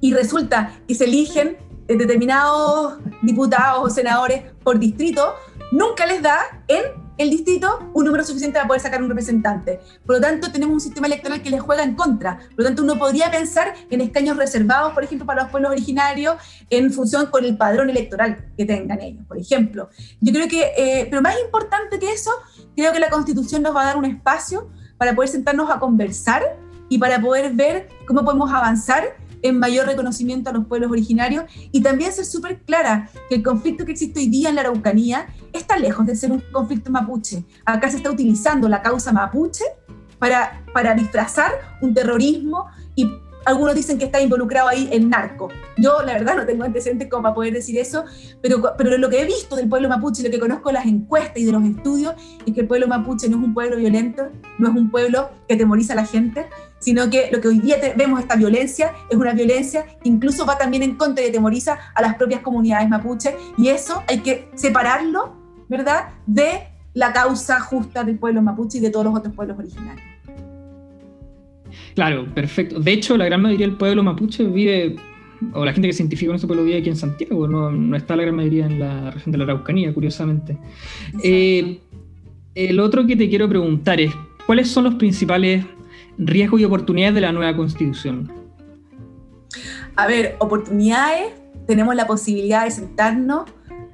y 0.00 0.12
resulta 0.12 0.78
que 0.86 0.94
se 0.94 1.04
eligen 1.04 1.56
determinados 1.88 2.98
diputados 3.22 3.84
o 3.84 3.90
senadores 3.90 4.42
por 4.62 4.78
distrito, 4.78 5.34
nunca 5.72 6.06
les 6.06 6.22
da 6.22 6.38
en 6.68 6.82
el 7.18 7.30
distrito 7.30 7.90
un 7.94 8.04
número 8.04 8.24
suficiente 8.24 8.56
para 8.56 8.66
poder 8.66 8.80
sacar 8.80 9.02
un 9.02 9.08
representante. 9.08 9.80
Por 10.04 10.16
lo 10.16 10.20
tanto, 10.20 10.52
tenemos 10.52 10.74
un 10.74 10.80
sistema 10.80 11.06
electoral 11.06 11.42
que 11.42 11.50
les 11.50 11.60
juega 11.60 11.82
en 11.82 11.94
contra. 11.94 12.38
Por 12.38 12.58
lo 12.58 12.64
tanto, 12.64 12.82
uno 12.82 12.98
podría 12.98 13.30
pensar 13.30 13.74
en 13.90 14.00
escaños 14.00 14.36
reservados, 14.36 14.92
por 14.92 15.04
ejemplo, 15.04 15.26
para 15.26 15.42
los 15.42 15.50
pueblos 15.50 15.72
originarios, 15.72 16.36
en 16.70 16.92
función 16.92 17.26
con 17.26 17.44
el 17.44 17.56
padrón 17.56 17.90
electoral 17.90 18.44
que 18.56 18.64
tengan 18.64 19.00
ellos, 19.00 19.24
por 19.26 19.38
ejemplo. 19.38 19.88
Yo 20.20 20.32
creo 20.32 20.48
que, 20.48 20.72
eh, 20.76 21.06
pero 21.08 21.22
más 21.22 21.36
importante 21.44 21.98
que 21.98 22.12
eso, 22.12 22.30
creo 22.74 22.92
que 22.92 23.00
la 23.00 23.10
Constitución 23.10 23.62
nos 23.62 23.74
va 23.74 23.82
a 23.82 23.86
dar 23.86 23.96
un 23.96 24.04
espacio 24.04 24.70
para 24.98 25.14
poder 25.14 25.28
sentarnos 25.28 25.70
a 25.70 25.78
conversar 25.78 26.42
y 26.88 26.98
para 26.98 27.20
poder 27.20 27.52
ver 27.52 27.88
cómo 28.06 28.24
podemos 28.24 28.52
avanzar 28.52 29.16
en 29.42 29.58
mayor 29.58 29.86
reconocimiento 29.86 30.50
a 30.50 30.52
los 30.52 30.66
pueblos 30.66 30.90
originarios 30.90 31.44
y 31.72 31.82
también 31.82 32.12
ser 32.12 32.24
súper 32.24 32.60
clara 32.62 33.10
que 33.28 33.36
el 33.36 33.42
conflicto 33.42 33.84
que 33.84 33.92
existe 33.92 34.20
hoy 34.20 34.28
día 34.28 34.48
en 34.48 34.56
la 34.56 34.62
Araucanía 34.62 35.26
está 35.52 35.76
lejos 35.76 36.06
de 36.06 36.16
ser 36.16 36.32
un 36.32 36.42
conflicto 36.52 36.90
mapuche. 36.90 37.44
Acá 37.64 37.90
se 37.90 37.98
está 37.98 38.10
utilizando 38.10 38.68
la 38.68 38.82
causa 38.82 39.12
mapuche 39.12 39.64
para, 40.18 40.64
para 40.72 40.94
disfrazar 40.94 41.52
un 41.80 41.94
terrorismo 41.94 42.66
y 42.94 43.06
algunos 43.46 43.74
dicen 43.74 43.96
que 43.96 44.04
está 44.04 44.20
involucrado 44.20 44.68
ahí 44.68 44.88
el 44.92 45.08
narco. 45.08 45.48
Yo, 45.78 46.02
la 46.02 46.14
verdad, 46.14 46.36
no 46.36 46.44
tengo 46.44 46.64
antecedentes 46.64 47.08
como 47.08 47.22
para 47.22 47.34
poder 47.34 47.54
decir 47.54 47.78
eso, 47.78 48.04
pero, 48.42 48.62
pero 48.76 48.98
lo 48.98 49.08
que 49.08 49.22
he 49.22 49.24
visto 49.24 49.56
del 49.56 49.68
pueblo 49.68 49.88
mapuche, 49.88 50.22
lo 50.22 50.30
que 50.30 50.40
conozco 50.40 50.68
de 50.70 50.74
las 50.74 50.86
encuestas 50.86 51.38
y 51.38 51.44
de 51.44 51.52
los 51.52 51.64
estudios, 51.64 52.14
es 52.44 52.52
que 52.52 52.60
el 52.60 52.66
pueblo 52.66 52.88
mapuche 52.88 53.28
no 53.28 53.38
es 53.38 53.44
un 53.44 53.54
pueblo 53.54 53.76
violento, 53.76 54.28
no 54.58 54.68
es 54.68 54.74
un 54.74 54.90
pueblo 54.90 55.30
que 55.48 55.56
temoriza 55.56 55.92
a 55.92 55.96
la 55.96 56.04
gente, 56.04 56.46
sino 56.80 57.08
que 57.08 57.30
lo 57.30 57.40
que 57.40 57.48
hoy 57.48 57.60
día 57.60 57.76
vemos 57.96 58.20
esta 58.20 58.34
violencia 58.34 58.92
es 59.08 59.16
una 59.16 59.32
violencia 59.32 59.86
que 60.02 60.08
incluso 60.08 60.44
va 60.44 60.58
también 60.58 60.82
en 60.82 60.96
contra 60.96 61.24
y 61.24 61.30
temoriza 61.30 61.78
a 61.94 62.02
las 62.02 62.16
propias 62.16 62.40
comunidades 62.40 62.88
mapuche, 62.88 63.36
y 63.56 63.68
eso 63.68 64.02
hay 64.08 64.20
que 64.20 64.50
separarlo, 64.56 65.36
¿verdad?, 65.68 66.08
de 66.26 66.68
la 66.94 67.12
causa 67.12 67.60
justa 67.60 68.02
del 68.02 68.18
pueblo 68.18 68.42
mapuche 68.42 68.78
y 68.78 68.80
de 68.80 68.90
todos 68.90 69.06
los 69.06 69.14
otros 69.14 69.34
pueblos 69.34 69.56
originarios. 69.58 70.15
Claro, 71.96 72.26
perfecto. 72.34 72.78
De 72.78 72.92
hecho, 72.92 73.16
la 73.16 73.24
gran 73.24 73.40
mayoría 73.40 73.66
del 73.66 73.76
pueblo 73.76 74.02
mapuche 74.02 74.44
vive, 74.44 74.96
o 75.54 75.64
la 75.64 75.72
gente 75.72 75.88
que 75.88 75.94
se 75.94 76.02
identifica 76.02 76.28
con 76.28 76.36
ese 76.36 76.46
pueblo 76.46 76.62
vive 76.62 76.76
aquí 76.76 76.90
en 76.90 76.96
Santiago, 76.96 77.48
no, 77.48 77.96
está 77.96 78.14
la 78.14 78.22
gran 78.24 78.36
mayoría 78.36 78.66
en 78.66 78.78
la 78.78 79.10
región 79.12 79.32
de 79.32 79.38
la 79.38 79.44
Araucanía, 79.44 79.94
curiosamente. 79.94 80.58
Eh, 81.24 81.80
el 82.54 82.80
otro 82.80 83.06
que 83.06 83.16
te 83.16 83.30
quiero 83.30 83.48
preguntar 83.48 83.98
es, 83.98 84.12
¿cuáles 84.44 84.68
son 84.68 84.84
los 84.84 84.96
principales 84.96 85.64
riesgos 86.18 86.60
y 86.60 86.66
oportunidades 86.66 87.14
de 87.14 87.20
la 87.22 87.32
nueva 87.32 87.56
constitución? 87.56 88.30
A 89.96 90.06
ver, 90.06 90.36
oportunidades, 90.38 91.32
tenemos 91.66 91.94
la 91.94 92.06
posibilidad 92.06 92.64
de 92.64 92.72
sentarnos 92.72 93.44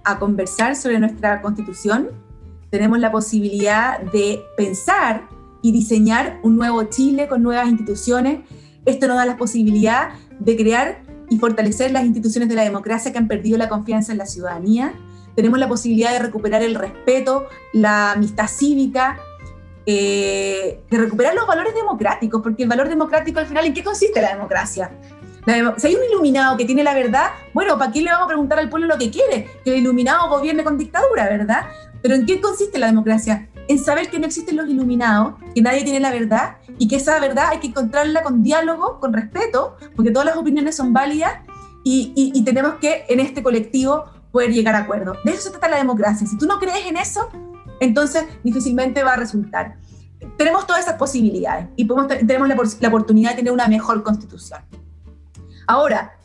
a 0.03 0.19
conversar 0.19 0.75
sobre 0.75 0.99
nuestra 0.99 1.41
constitución, 1.41 2.09
tenemos 2.69 2.99
la 2.99 3.13
posibilidad 3.13 4.01
de 4.01 4.41
pensar 4.57 5.29
y 5.63 5.73
diseñar 5.73 6.39
un 6.43 6.57
nuevo 6.57 6.83
Chile 6.85 7.29
con 7.29 7.43
nuevas 7.43 7.69
instituciones. 7.69 8.41
Esto 8.85 9.07
nos 9.07 9.17
da 9.17 9.25
la 9.25 9.37
posibilidad 9.37 10.11
de 10.39 10.57
crear 10.57 11.03
y 11.31 11.39
fortalecer 11.39 11.93
las 11.93 12.05
instituciones 12.05 12.49
de 12.49 12.57
la 12.57 12.63
democracia 12.63 13.13
que 13.13 13.19
han 13.19 13.29
perdido 13.29 13.57
la 13.57 13.69
confianza 13.69 14.13
en 14.13 14.19
la 14.19 14.27
ciudadanía. 14.27 14.93
Tenemos 15.35 15.59
la 15.59 15.69
posibilidad 15.69 16.13
de 16.13 16.19
recuperar 16.19 16.63
el 16.63 16.75
respeto, 16.75 17.47
la 17.73 18.13
amistad 18.13 18.49
cívica, 18.49 19.19
eh, 19.87 20.81
de 20.91 20.99
recuperar 20.99 21.35
los 21.35 21.47
valores 21.47 21.75
democráticos, 21.75 22.43
porque 22.43 22.65
el 22.65 22.69
valor 22.69 22.89
democrático 22.89 23.41
al 23.41 23.47
final, 23.47 23.65
¿en 23.65 23.73
qué 23.73 23.83
consiste 23.83 24.21
la 24.21 24.35
democracia? 24.35 24.91
si 25.77 25.89
hay 25.89 25.97
un 25.97 26.05
iluminado 26.09 26.57
que 26.57 26.65
tiene 26.65 26.85
la 26.85 26.95
verdad, 26.95 27.31
bueno, 27.53 27.77
¿para 27.77 27.91
qué 27.91 28.01
le 28.01 28.13
vamos 28.13 28.27
a 28.27 28.29
preguntar 28.29 28.61
al 28.61 28.69
pueblo 28.69 28.87
lo 28.87 28.97
que 28.97 29.11
quiere? 29.11 29.49
Que 29.65 29.73
el 29.73 29.81
iluminado 29.81 30.29
gobierne 30.29 30.63
con 30.63 30.79
dictadura, 30.79 31.29
¿verdad? 31.29 31.65
Pero 32.01 32.15
¿en 32.15 32.27
qué 32.27 32.41
consiste 32.41 32.79
la 32.79 32.87
democracia? 32.87 33.49
En 33.69 33.79
saber 33.79 34.11
que 34.11 34.19
no 34.19 34.27
existen 34.27 34.57
los 34.57 34.69
iluminados, 34.69 35.35
que 35.55 35.63
nadie 35.63 35.85
tiene 35.85 36.01
la 36.01 36.11
verdad 36.11 36.57
y 36.79 36.89
que 36.89 36.97
esa 36.97 37.19
verdad 37.21 37.49
hay 37.51 37.61
que 37.61 37.69
encontrarla 37.69 38.23
con 38.23 38.43
diálogo, 38.43 39.01
con 39.01 39.13
respeto, 39.13 39.77
porque 39.95 40.11
todas 40.11 40.27
las 40.27 40.37
opiniones 40.37 40.77
son 40.77 40.93
válidas 40.93 41.33
y, 41.85 42.43
tenemos 42.45 42.75
que 42.77 43.05
en 43.09 43.21
este 43.21 43.43
colectivo 43.43 44.05
poder 44.31 44.53
llegar 44.53 44.75
a 44.75 44.79
acuerdos. 44.79 45.19
De 45.25 45.33
eso 45.33 45.43
se 45.43 45.51
trata 45.51 45.69
la 45.69 45.77
democracia. 45.77 46.27
Si 46.27 46.39
tú 46.39 46.47
no 46.47 46.59
crees 46.59 46.87
en 46.87 46.97
eso, 46.97 47.29
entonces 47.81 48.25
difícilmente 48.43 49.03
va 49.03 49.15
a 49.15 49.17
resultar. 49.17 49.77
Tenemos 50.37 50.67
todas 50.67 50.83
esas 50.83 50.95
posibilidades 50.95 51.67
y 51.77 51.87
tenemos 51.87 52.49
la, 52.49 52.57
la 52.81 52.89
oportunidad 52.89 53.31
de 53.31 53.37
tener 53.37 53.53
una 53.53 53.69
mejor 53.69 54.03
constitución. 54.03 54.61
Ahora, 55.67 56.17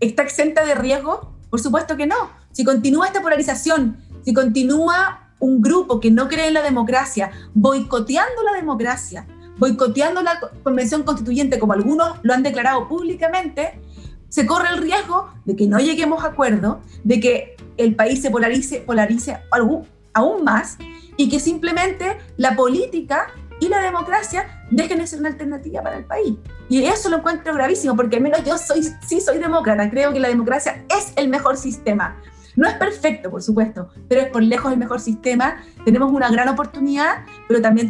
¿está 0.00 0.22
exenta 0.22 0.64
de 0.64 0.74
riesgo? 0.74 1.34
Por 1.50 1.60
supuesto 1.60 1.96
que 1.96 2.06
no. 2.06 2.30
Si 2.52 2.64
continúa 2.64 3.06
esta 3.06 3.20
polarización, 3.20 3.98
si 4.24 4.32
continúa 4.32 5.21
un 5.42 5.60
grupo 5.60 5.98
que 5.98 6.10
no 6.10 6.28
cree 6.28 6.46
en 6.46 6.54
la 6.54 6.62
democracia, 6.62 7.32
boicoteando 7.52 8.44
la 8.44 8.52
democracia, 8.52 9.26
boicoteando 9.58 10.22
la 10.22 10.38
convención 10.62 11.02
constituyente, 11.02 11.58
como 11.58 11.72
algunos 11.72 12.16
lo 12.22 12.32
han 12.32 12.44
declarado 12.44 12.88
públicamente, 12.88 13.80
se 14.28 14.46
corre 14.46 14.68
el 14.70 14.78
riesgo 14.78 15.28
de 15.44 15.56
que 15.56 15.66
no 15.66 15.80
lleguemos 15.80 16.22
a 16.22 16.28
acuerdo, 16.28 16.80
de 17.02 17.18
que 17.18 17.56
el 17.76 17.96
país 17.96 18.22
se 18.22 18.30
polarice, 18.30 18.80
polarice 18.82 19.40
aún, 19.50 19.84
aún 20.14 20.44
más 20.44 20.78
y 21.16 21.28
que 21.28 21.40
simplemente 21.40 22.18
la 22.36 22.54
política 22.54 23.26
y 23.58 23.68
la 23.68 23.82
democracia 23.82 24.64
dejen 24.70 25.00
de 25.00 25.08
ser 25.08 25.18
una 25.18 25.30
alternativa 25.30 25.82
para 25.82 25.96
el 25.96 26.04
país. 26.04 26.34
Y 26.68 26.84
eso 26.84 27.08
lo 27.10 27.16
encuentro 27.16 27.52
gravísimo, 27.52 27.96
porque 27.96 28.16
al 28.16 28.22
menos 28.22 28.44
yo 28.44 28.56
soy, 28.58 28.88
sí 29.06 29.20
soy 29.20 29.38
demócrata, 29.38 29.90
creo 29.90 30.12
que 30.12 30.20
la 30.20 30.28
democracia 30.28 30.84
es 30.88 31.12
el 31.16 31.28
mejor 31.28 31.56
sistema. 31.56 32.16
No 32.56 32.68
es 32.68 32.74
perfecto, 32.74 33.30
por 33.30 33.42
supuesto, 33.42 33.88
pero 34.08 34.20
es 34.20 34.28
por 34.28 34.42
lejos 34.42 34.72
el 34.72 34.78
mejor 34.78 35.00
sistema. 35.00 35.56
Tenemos 35.84 36.12
una 36.12 36.30
gran 36.30 36.48
oportunidad, 36.48 37.24
pero 37.48 37.60
también, 37.62 37.88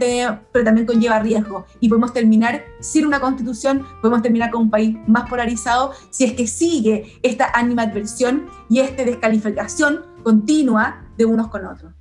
pero 0.53 0.65
también 0.65 0.87
conlleva 0.87 1.19
riesgo. 1.21 1.67
Y 1.81 1.89
podemos 1.89 2.13
terminar 2.13 2.65
sin 2.81 3.07
una 3.07 3.21
constitución, 3.21 3.85
podemos 4.01 4.23
terminar 4.23 4.51
con 4.51 4.63
un 4.63 4.71
país 4.71 4.97
más 5.07 5.29
polarizado 5.29 5.93
si 6.11 6.25
es 6.25 6.33
que 6.35 6.47
sigue 6.47 7.19
esta 7.23 7.51
animadversión 7.55 8.47
y 8.69 8.81
esta 8.81 9.05
descalificación 9.05 10.03
continua 10.23 11.05
de 11.17 11.25
unos 11.25 11.49
con 11.49 11.67
otros. 11.67 11.93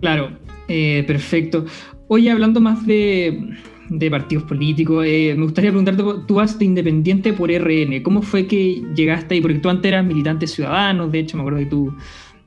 Claro, 0.00 0.38
eh, 0.68 1.04
perfecto. 1.06 1.66
Hoy 2.08 2.28
hablando 2.28 2.60
más 2.60 2.86
de, 2.86 3.56
de 3.90 4.10
partidos 4.10 4.44
políticos. 4.44 5.04
Eh, 5.06 5.34
me 5.36 5.44
gustaría 5.44 5.70
preguntarte, 5.70 6.02
tú 6.26 6.34
vas 6.34 6.58
de 6.58 6.64
independiente 6.64 7.32
por 7.32 7.50
RN, 7.50 8.02
¿cómo 8.02 8.22
fue 8.22 8.46
que 8.46 8.82
llegaste 8.94 9.34
ahí? 9.34 9.40
Porque 9.40 9.58
tú 9.58 9.68
antes 9.68 9.90
eras 9.90 10.04
militante 10.04 10.46
ciudadano, 10.46 11.08
de 11.08 11.18
hecho 11.18 11.36
me 11.36 11.42
acuerdo 11.42 11.58
que 11.58 11.66
tú, 11.66 11.94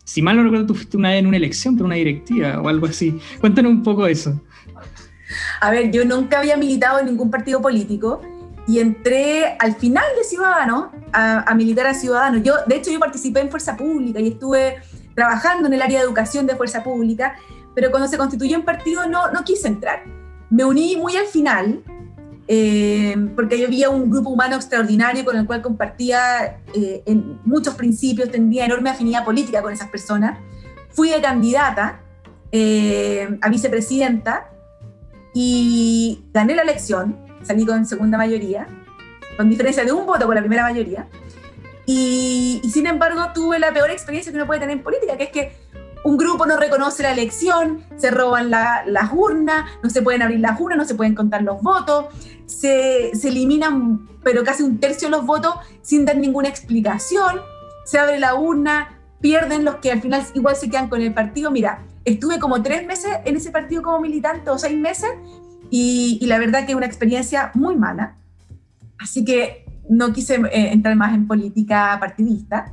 si 0.03 0.21
mal 0.21 0.37
no 0.37 0.43
recuerdo, 0.43 0.65
tú 0.67 0.75
fuiste 0.75 0.97
una 0.97 1.09
vez 1.09 1.19
en 1.19 1.27
una 1.27 1.37
elección 1.37 1.77
por 1.77 1.85
una 1.85 1.95
directiva 1.95 2.61
o 2.61 2.69
algo 2.69 2.87
así. 2.87 3.19
Cuéntanos 3.39 3.71
un 3.71 3.83
poco 3.83 4.07
eso. 4.07 4.41
A 5.59 5.71
ver, 5.71 5.91
yo 5.91 6.05
nunca 6.05 6.39
había 6.39 6.57
militado 6.57 6.99
en 6.99 7.07
ningún 7.07 7.29
partido 7.29 7.61
político 7.61 8.21
y 8.65 8.79
entré 8.79 9.57
al 9.59 9.75
final 9.75 10.05
de 10.17 10.23
Ciudadano 10.23 10.91
a, 11.11 11.53
militar 11.55 11.87
a 11.87 11.93
Ciudadano. 11.93 12.37
Yo, 12.37 12.55
de 12.65 12.77
hecho, 12.77 12.89
yo 12.89 12.99
participé 12.99 13.41
en 13.41 13.49
Fuerza 13.49 13.75
Pública 13.75 14.19
y 14.21 14.29
estuve 14.29 14.77
trabajando 15.13 15.67
en 15.67 15.73
el 15.73 15.81
área 15.81 15.99
de 15.99 16.05
educación 16.05 16.47
de 16.47 16.55
Fuerza 16.55 16.83
Pública, 16.83 17.35
pero 17.75 17.91
cuando 17.91 18.07
se 18.07 18.17
constituyó 18.17 18.57
un 18.57 18.65
partido 18.65 19.07
no, 19.07 19.31
no 19.31 19.43
quise 19.43 19.67
entrar 19.67 20.22
me 20.53 20.63
uní 20.63 20.95
muy 20.97 21.17
al 21.17 21.25
final, 21.25 21.81
eh, 22.47 23.15
porque 23.35 23.57
yo 23.57 23.65
había 23.65 23.89
un 23.89 24.11
grupo 24.11 24.29
humano 24.29 24.55
extraordinario 24.55 25.25
con 25.25 25.35
el 25.35 25.47
cual 25.47 25.63
compartía 25.63 26.59
eh, 26.75 27.01
en 27.07 27.39
muchos 27.43 27.73
principios, 27.73 28.29
tenía 28.29 28.65
enorme 28.65 28.91
afinidad 28.91 29.25
política 29.25 29.63
con 29.63 29.73
esas 29.73 29.89
personas. 29.89 30.37
Fui 30.91 31.09
de 31.09 31.19
candidata 31.21 32.01
eh, 32.51 33.35
a 33.41 33.49
vicepresidenta 33.49 34.51
y 35.33 36.23
gané 36.31 36.53
la 36.53 36.61
elección, 36.61 37.17
salí 37.41 37.65
con 37.65 37.83
segunda 37.87 38.17
mayoría. 38.17 38.67
con 39.35 39.49
diferencia 39.49 39.83
de 39.83 39.91
un 39.91 40.05
voto 40.05 40.27
con 40.27 40.35
la 40.35 40.41
primera 40.41 40.61
mayoría. 40.61 41.07
Y, 41.87 42.61
sin 42.71 42.85
embargo 42.85 43.21
tuve 43.33 43.57
la 43.57 43.73
peor 43.73 43.89
experiencia 43.89 44.31
que 44.31 44.37
uno 44.37 44.45
puede 44.45 44.59
tener 44.59 44.77
en 44.77 44.83
política, 44.83 45.17
que 45.17 45.23
es 45.23 45.31
que 45.31 45.51
un 46.03 46.17
grupo 46.17 46.45
no 46.45 46.57
reconoce 46.57 47.03
la 47.03 47.11
elección, 47.11 47.83
se 47.95 48.11
roban 48.11 48.49
las 48.49 49.13
urnas, 49.13 49.65
no 49.81 49.89
se 49.89 50.01
pueden 50.01 50.21
abrir 50.21 50.39
las 50.39 50.59
urnas, 50.59 50.77
no 50.77 50.85
se 50.85 50.95
pueden 50.95 51.15
contar 51.15 51.43
los 51.43 51.61
votos, 51.61 52.05
se, 52.45 53.11
eliminan 53.11 54.07
pero 54.23 54.43
casi 54.43 54.63
un 54.63 54.79
tercio 54.79 55.07
de 55.07 55.11
los 55.11 55.25
votos 55.25 55.55
sin 55.81 56.05
dar 56.05 56.17
ninguna 56.17 56.49
explicación, 56.49 57.39
se 57.85 57.99
abre 57.99 58.19
la 58.19 58.35
urna, 58.35 58.99
pierden 59.19 59.65
los 59.65 59.75
que 59.75 59.91
al 59.91 60.01
final 60.01 60.25
igual 60.33 60.55
se 60.55 60.69
quedan 60.69 60.87
con 60.89 61.01
el 61.01 61.13
partido. 61.13 61.51
Mira, 61.51 61.83
estuve 62.05 62.39
como 62.39 62.61
tres 62.61 62.85
meses 62.85 63.11
en 63.25 63.35
ese 63.35 63.51
partido 63.51 63.81
como 63.81 63.99
militante 63.99 64.49
o 64.49 64.57
seis 64.57 64.77
meses 64.77 65.09
y, 65.69 66.17
y 66.21 66.25
la 66.27 66.39
verdad 66.39 66.65
que 66.65 66.71
es 66.71 66.77
una 66.77 66.85
experiencia 66.85 67.51
muy 67.53 67.75
mala. 67.75 68.15
Así 68.97 69.25
que 69.25 69.65
no 69.89 70.13
quise 70.13 70.35
eh, 70.35 70.71
entrar 70.71 70.95
más 70.95 71.13
en 71.13 71.27
política 71.27 71.97
partidista. 71.99 72.71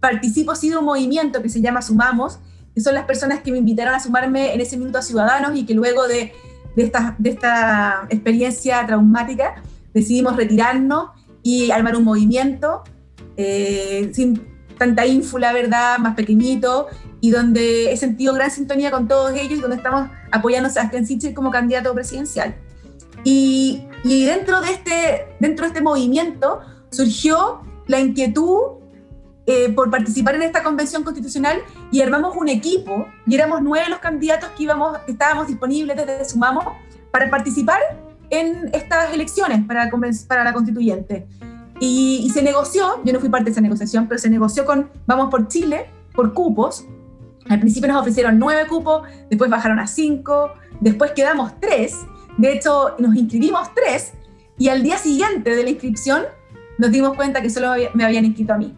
Participo 0.00 0.54
sí 0.54 0.70
de 0.70 0.76
un 0.76 0.84
movimiento 0.84 1.42
que 1.42 1.48
se 1.48 1.60
llama 1.60 1.82
Sumamos, 1.82 2.38
que 2.74 2.80
son 2.80 2.94
las 2.94 3.04
personas 3.04 3.40
que 3.40 3.52
me 3.52 3.58
invitaron 3.58 3.94
a 3.94 4.00
sumarme 4.00 4.52
en 4.52 4.60
ese 4.60 4.76
minuto 4.76 4.98
a 4.98 5.02
Ciudadanos 5.02 5.56
y 5.56 5.64
que 5.64 5.74
luego 5.74 6.08
de, 6.08 6.32
de, 6.76 6.82
esta, 6.82 7.14
de 7.18 7.30
esta 7.30 8.06
experiencia 8.10 8.84
traumática 8.86 9.62
decidimos 9.92 10.36
retirarnos 10.36 11.10
y 11.42 11.70
armar 11.70 11.96
un 11.96 12.04
movimiento 12.04 12.82
eh, 13.36 14.10
sin 14.12 14.42
tanta 14.76 15.06
ínfula, 15.06 15.52
¿verdad? 15.52 15.98
Más 15.98 16.14
pequeñito 16.14 16.88
y 17.20 17.30
donde 17.30 17.92
he 17.92 17.96
sentido 17.96 18.34
gran 18.34 18.50
sintonía 18.50 18.90
con 18.90 19.08
todos 19.08 19.32
ellos 19.32 19.58
y 19.58 19.60
donde 19.60 19.76
estamos 19.76 20.10
apoyando 20.30 20.68
a 20.68 20.72
Sebastián 20.72 21.06
Sichel 21.06 21.32
como 21.32 21.50
candidato 21.50 21.94
presidencial. 21.94 22.56
Y, 23.22 23.84
y, 24.02 24.24
dentro, 24.24 24.60
de 24.60 24.72
este, 24.72 25.26
dentro 25.40 25.64
de 25.64 25.68
este 25.68 25.80
movimiento 25.80 26.60
surgió 26.90 27.62
la 27.86 28.00
inquietud 28.00 28.83
eh, 29.46 29.70
por 29.72 29.90
participar 29.90 30.34
en 30.36 30.42
esta 30.42 30.62
convención 30.62 31.04
constitucional 31.04 31.60
y 31.90 32.00
armamos 32.00 32.34
un 32.34 32.48
equipo 32.48 33.06
y 33.26 33.34
éramos 33.34 33.60
nueve 33.62 33.88
los 33.90 33.98
candidatos 33.98 34.48
que, 34.56 34.62
íbamos, 34.62 34.98
estábamos 35.06 35.48
disponibles 35.48 35.96
desde 35.96 36.24
Sumamos 36.24 36.64
para 37.10 37.28
participar 37.28 37.78
en 38.30 38.70
estas 38.72 39.12
elecciones 39.12 39.62
para, 39.66 39.90
para 40.28 40.44
la 40.44 40.52
constituyente. 40.52 41.26
Y, 41.78 42.22
y, 42.24 42.30
se 42.30 42.40
negoció, 42.40 43.02
yo 43.04 43.12
no 43.12 43.20
fui 43.20 43.28
parte 43.28 43.46
de 43.46 43.50
esa 43.50 43.60
negociación, 43.60 44.06
pero 44.08 44.18
se 44.18 44.30
negoció 44.30 44.64
con 44.64 44.88
Vamos 45.06 45.28
por 45.28 45.48
Chile, 45.48 45.90
por 46.14 46.32
cupos. 46.32 46.86
Al 47.48 47.60
principio 47.60 47.88
nos 47.88 48.00
ofrecieron 48.00 48.38
nueve 48.38 48.66
cupos, 48.66 49.06
después 49.28 49.50
bajaron 49.50 49.78
a 49.78 49.86
cinco, 49.86 50.52
después 50.80 51.10
quedamos 51.10 51.52
tres. 51.60 51.98
De 52.38 52.52
hecho, 52.52 52.94
nos 52.98 53.14
inscribimos 53.14 53.74
tres 53.74 54.12
y 54.56 54.68
al 54.68 54.82
día 54.82 54.96
siguiente 54.96 55.54
de 55.54 55.64
la 55.64 55.70
inscripción 55.70 56.22
nos 56.78 56.90
dimos 56.90 57.14
cuenta 57.14 57.42
que 57.42 57.50
solo 57.50 57.72
me 57.92 58.04
habían 58.04 58.24
inscrito 58.24 58.54
a 58.54 58.58
mí. 58.58 58.74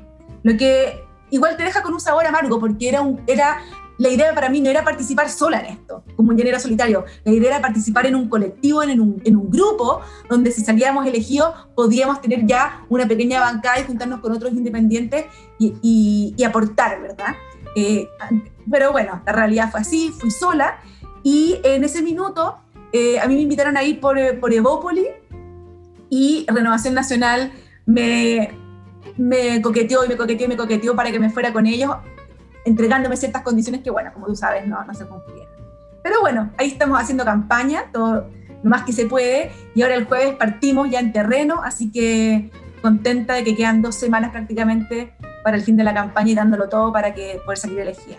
Lo 0.46 0.56
que 0.56 1.04
igual 1.30 1.56
te 1.56 1.64
deja 1.64 1.82
con 1.82 1.92
un 1.92 1.98
sabor 1.98 2.24
amargo 2.24 2.60
porque 2.60 2.88
era, 2.88 3.02
un, 3.02 3.20
era 3.26 3.58
la 3.98 4.10
idea 4.10 4.32
para 4.32 4.48
mí 4.48 4.60
no 4.60 4.70
era 4.70 4.84
participar 4.84 5.28
sola 5.28 5.58
en 5.58 5.66
esto, 5.66 6.04
como 6.14 6.30
un 6.30 6.36
llanero 6.36 6.60
solitario. 6.60 7.04
La 7.24 7.32
idea 7.32 7.56
era 7.56 7.60
participar 7.60 8.06
en 8.06 8.14
un 8.14 8.28
colectivo, 8.28 8.80
en 8.84 9.00
un, 9.00 9.20
en 9.24 9.34
un 9.34 9.50
grupo, 9.50 10.02
donde 10.30 10.52
si 10.52 10.60
salíamos 10.60 11.04
elegidos 11.04 11.52
podíamos 11.74 12.20
tener 12.20 12.46
ya 12.46 12.84
una 12.88 13.08
pequeña 13.08 13.40
bancada 13.40 13.80
y 13.80 13.86
juntarnos 13.86 14.20
con 14.20 14.30
otros 14.30 14.52
independientes 14.52 15.24
y, 15.58 16.32
y, 16.38 16.44
aportar, 16.44 17.02
¿verdad? 17.02 17.34
Eh, 17.74 18.08
pero 18.70 18.92
bueno, 18.92 19.20
la 19.26 19.32
realidad 19.32 19.72
fue 19.72 19.80
así, 19.80 20.14
fui 20.16 20.30
sola 20.30 20.78
y 21.24 21.58
en 21.64 21.82
ese 21.82 22.02
minuto 22.02 22.58
eh, 22.92 23.18
a 23.18 23.26
mí 23.26 23.34
me 23.34 23.40
invitaron 23.40 23.76
a 23.76 23.82
ir 23.82 23.98
por, 23.98 24.16
por 24.38 24.52
Evópoli 24.52 25.08
y 26.08 26.46
Renovación 26.48 26.94
Nacional 26.94 27.50
me, 27.84 28.65
me 29.16 29.60
coqueteó 29.62 30.04
y 30.04 30.08
me 30.08 30.16
coqueteó 30.16 30.46
y 30.46 30.48
me 30.48 30.56
coqueteó 30.56 30.94
para 30.94 31.10
que 31.10 31.18
me 31.18 31.30
fuera 31.30 31.52
con 31.52 31.66
ellos 31.66 31.96
entregándome 32.66 33.16
ciertas 33.16 33.42
condiciones 33.42 33.82
que, 33.82 33.90
bueno, 33.90 34.10
como 34.12 34.26
tú 34.26 34.34
sabes, 34.34 34.66
no, 34.66 34.84
no 34.84 34.92
se 34.92 35.06
cumplieron. 35.06 35.48
Pero 36.02 36.20
bueno, 36.20 36.50
ahí 36.58 36.68
estamos 36.68 37.00
haciendo 37.00 37.24
campaña, 37.24 37.84
todo 37.92 38.28
lo 38.62 38.70
más 38.70 38.82
que 38.84 38.92
se 38.92 39.06
puede, 39.06 39.52
y 39.74 39.82
ahora 39.82 39.94
el 39.94 40.04
jueves 40.04 40.34
partimos 40.34 40.90
ya 40.90 40.98
en 40.98 41.12
terreno, 41.12 41.60
así 41.64 41.90
que 41.92 42.50
contenta 42.82 43.34
de 43.34 43.44
que 43.44 43.56
quedan 43.56 43.82
dos 43.82 43.94
semanas 43.94 44.32
prácticamente 44.32 45.12
para 45.44 45.56
el 45.56 45.62
fin 45.62 45.76
de 45.76 45.84
la 45.84 45.94
campaña 45.94 46.30
y 46.32 46.34
dándolo 46.34 46.68
todo 46.68 46.92
para 46.92 47.14
que 47.14 47.40
poder 47.44 47.58
salir 47.58 47.78
elegida. 47.78 48.18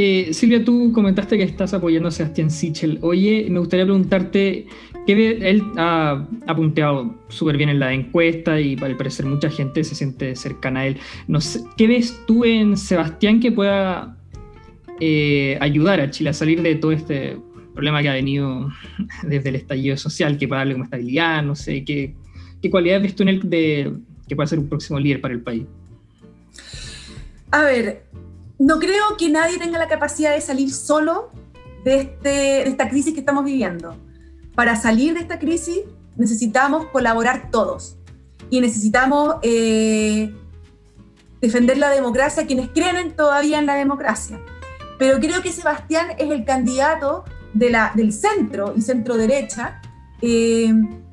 Eh, 0.00 0.32
Silvia, 0.32 0.64
tú 0.64 0.92
comentaste 0.92 1.36
que 1.36 1.42
estás 1.42 1.74
apoyando 1.74 2.08
a 2.08 2.12
Sebastián 2.12 2.52
Sichel. 2.52 3.00
Oye, 3.02 3.48
me 3.50 3.58
gustaría 3.58 3.84
preguntarte, 3.84 4.68
que 5.04 5.38
él 5.42 5.64
ha, 5.76 6.24
punteado 6.54 7.16
súper 7.26 7.56
bien 7.56 7.68
en 7.68 7.80
la 7.80 7.92
encuesta 7.92 8.60
y 8.60 8.76
al 8.80 8.96
parecer 8.96 9.26
mucha 9.26 9.50
gente 9.50 9.82
se 9.82 9.96
siente 9.96 10.36
cercana 10.36 10.80
a 10.80 10.86
él. 10.86 10.98
¿Qué 11.76 11.88
ves 11.88 12.22
tú 12.28 12.44
en 12.44 12.76
Sebastián 12.76 13.40
que 13.40 13.50
pueda 13.50 14.16
eh, 15.00 15.58
ayudar 15.60 16.00
a 16.00 16.10
Chile 16.12 16.30
a 16.30 16.32
salir 16.32 16.62
de 16.62 16.76
todo 16.76 16.92
este 16.92 17.36
problema 17.74 18.00
que 18.00 18.08
ha 18.08 18.14
venido 18.14 18.70
desde 19.26 19.48
el 19.48 19.56
estallido 19.56 19.96
social, 19.96 20.38
que 20.38 20.46
pueda 20.46 20.60
darle 20.60 20.74
como 20.74 20.84
estabilidad? 20.84 21.42
No 21.42 21.56
sé, 21.56 21.84
¿qué, 21.84 22.14
qué 22.62 22.70
cualidades 22.70 23.02
ves 23.02 23.16
tú 23.16 23.24
en 23.24 23.30
él 23.30 23.40
de, 23.50 23.94
que 24.28 24.36
pueda 24.36 24.46
ser 24.46 24.60
un 24.60 24.68
próximo 24.68 25.00
líder 25.00 25.20
para 25.20 25.34
el 25.34 25.40
país? 25.40 25.64
A 27.50 27.62
ver, 27.62 28.04
no 28.58 28.78
creo 28.78 29.16
que 29.16 29.28
nadie 29.28 29.58
tenga 29.58 29.78
la 29.78 29.88
capacidad 29.88 30.34
de 30.34 30.40
salir 30.40 30.72
solo 30.72 31.30
de, 31.84 32.00
este, 32.00 32.28
de 32.28 32.62
esta 32.68 32.88
crisis 32.88 33.14
que 33.14 33.20
estamos 33.20 33.44
viviendo. 33.44 33.96
Para 34.54 34.76
salir 34.76 35.14
de 35.14 35.20
esta 35.20 35.38
crisis 35.38 35.80
necesitamos 36.16 36.86
colaborar 36.86 37.50
todos 37.50 37.96
y 38.50 38.60
necesitamos 38.60 39.36
eh, 39.42 40.34
defender 41.40 41.78
la 41.78 41.90
democracia, 41.90 42.46
quienes 42.46 42.70
creen 42.70 43.14
todavía 43.14 43.58
en 43.58 43.66
la 43.66 43.74
democracia. 43.74 44.40
Pero 44.98 45.20
creo 45.20 45.42
que 45.42 45.52
Sebastián 45.52 46.08
es 46.18 46.30
el 46.30 46.44
candidato 46.44 47.24
del 47.54 48.12
centro 48.12 48.74
y 48.76 48.82
centro 48.82 49.16
derecha 49.16 49.80
eh, 50.20 50.72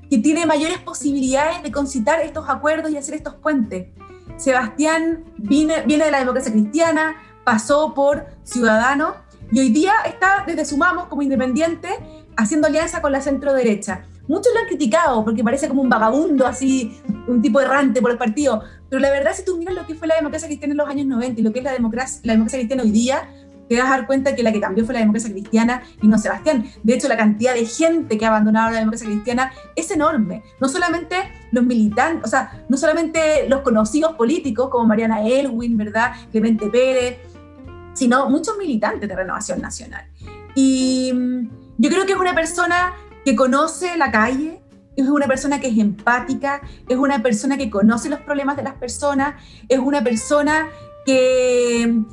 que 0.09 0.17
tiene 0.17 0.45
mayores 0.45 0.79
posibilidades 0.79 1.61
de 1.61 1.71
concitar 1.71 2.19
estos 2.21 2.49
acuerdos 2.49 2.91
y 2.91 2.97
hacer 2.97 3.15
estos 3.15 3.35
puentes. 3.35 3.87
Sebastián 4.37 5.23
viene, 5.37 5.83
viene 5.85 6.05
de 6.05 6.11
la 6.11 6.19
democracia 6.19 6.51
cristiana, 6.51 7.15
pasó 7.45 7.93
por 7.93 8.25
Ciudadano 8.43 9.15
y 9.51 9.59
hoy 9.59 9.69
día 9.69 9.93
está 10.05 10.43
desde 10.45 10.65
Sumamos 10.65 11.05
como 11.05 11.21
independiente 11.21 11.89
haciendo 12.35 12.67
alianza 12.67 13.01
con 13.01 13.13
la 13.13 13.21
centro 13.21 13.53
derecha. 13.53 14.03
Muchos 14.27 14.51
lo 14.53 14.59
han 14.59 14.65
criticado 14.65 15.23
porque 15.23 15.43
parece 15.43 15.69
como 15.69 15.83
un 15.83 15.89
vagabundo, 15.89 16.47
así, 16.47 16.99
un 17.27 17.41
tipo 17.41 17.61
errante 17.61 18.01
por 18.01 18.11
el 18.11 18.17
partido. 18.17 18.63
Pero 18.89 18.99
la 18.99 19.11
verdad, 19.11 19.31
si 19.33 19.45
tú 19.45 19.57
miras 19.57 19.75
lo 19.75 19.85
que 19.85 19.93
fue 19.93 20.07
la 20.07 20.15
democracia 20.15 20.47
cristiana 20.47 20.73
en 20.73 20.77
los 20.77 20.89
años 20.89 21.05
90 21.05 21.39
y 21.39 21.43
lo 21.43 21.53
que 21.53 21.59
es 21.59 21.65
la 21.65 21.71
democracia, 21.71 22.21
la 22.23 22.33
democracia 22.33 22.59
cristiana 22.59 22.83
hoy 22.83 22.91
día, 22.91 23.29
te 23.69 23.77
vas 23.77 23.87
a 23.87 23.91
dar 23.91 24.07
cuenta 24.07 24.35
que 24.35 24.43
la 24.43 24.51
que 24.51 24.59
cambió 24.59 24.85
fue 24.85 24.93
la 24.93 24.99
democracia 24.99 25.31
cristiana 25.31 25.83
y 26.01 26.07
no 26.07 26.17
Sebastián. 26.17 26.65
De 26.83 26.93
hecho, 26.93 27.07
la 27.07 27.17
cantidad 27.17 27.53
de 27.53 27.65
gente 27.65 28.17
que 28.17 28.25
ha 28.25 28.29
abandonado 28.29 28.71
la 28.71 28.79
democracia 28.79 29.07
cristiana 29.07 29.51
es 29.75 29.89
enorme. 29.91 30.43
No 30.59 30.67
solamente 30.69 31.15
los 31.51 31.63
militantes, 31.63 32.25
o 32.25 32.27
sea, 32.27 32.65
no 32.69 32.77
solamente 32.77 33.47
los 33.49 33.61
conocidos 33.61 34.15
políticos 34.15 34.69
como 34.69 34.85
Mariana 34.85 35.27
Elwin, 35.27 35.77
¿verdad? 35.77 36.11
Clemente 36.31 36.67
Pérez, 36.67 37.17
sino 37.95 38.29
muchos 38.29 38.57
militantes 38.57 39.09
de 39.09 39.15
Renovación 39.15 39.59
Nacional. 39.61 40.05
Y 40.53 41.11
mm, 41.11 41.49
yo 41.79 41.89
creo 41.89 42.05
que 42.05 42.13
es 42.13 42.19
una 42.19 42.35
persona 42.35 42.93
que 43.25 43.35
conoce 43.35 43.97
la 43.97 44.11
calle, 44.11 44.61
es 44.95 45.07
una 45.07 45.27
persona 45.27 45.59
que 45.59 45.67
es 45.67 45.77
empática, 45.77 46.61
es 46.87 46.97
una 46.97 47.21
persona 47.21 47.57
que 47.57 47.69
conoce 47.69 48.09
los 48.09 48.19
problemas 48.19 48.55
de 48.55 48.63
las 48.63 48.75
personas, 48.75 49.35
es 49.67 49.79
una 49.79 50.03
persona 50.03 50.69
que, 51.05 52.03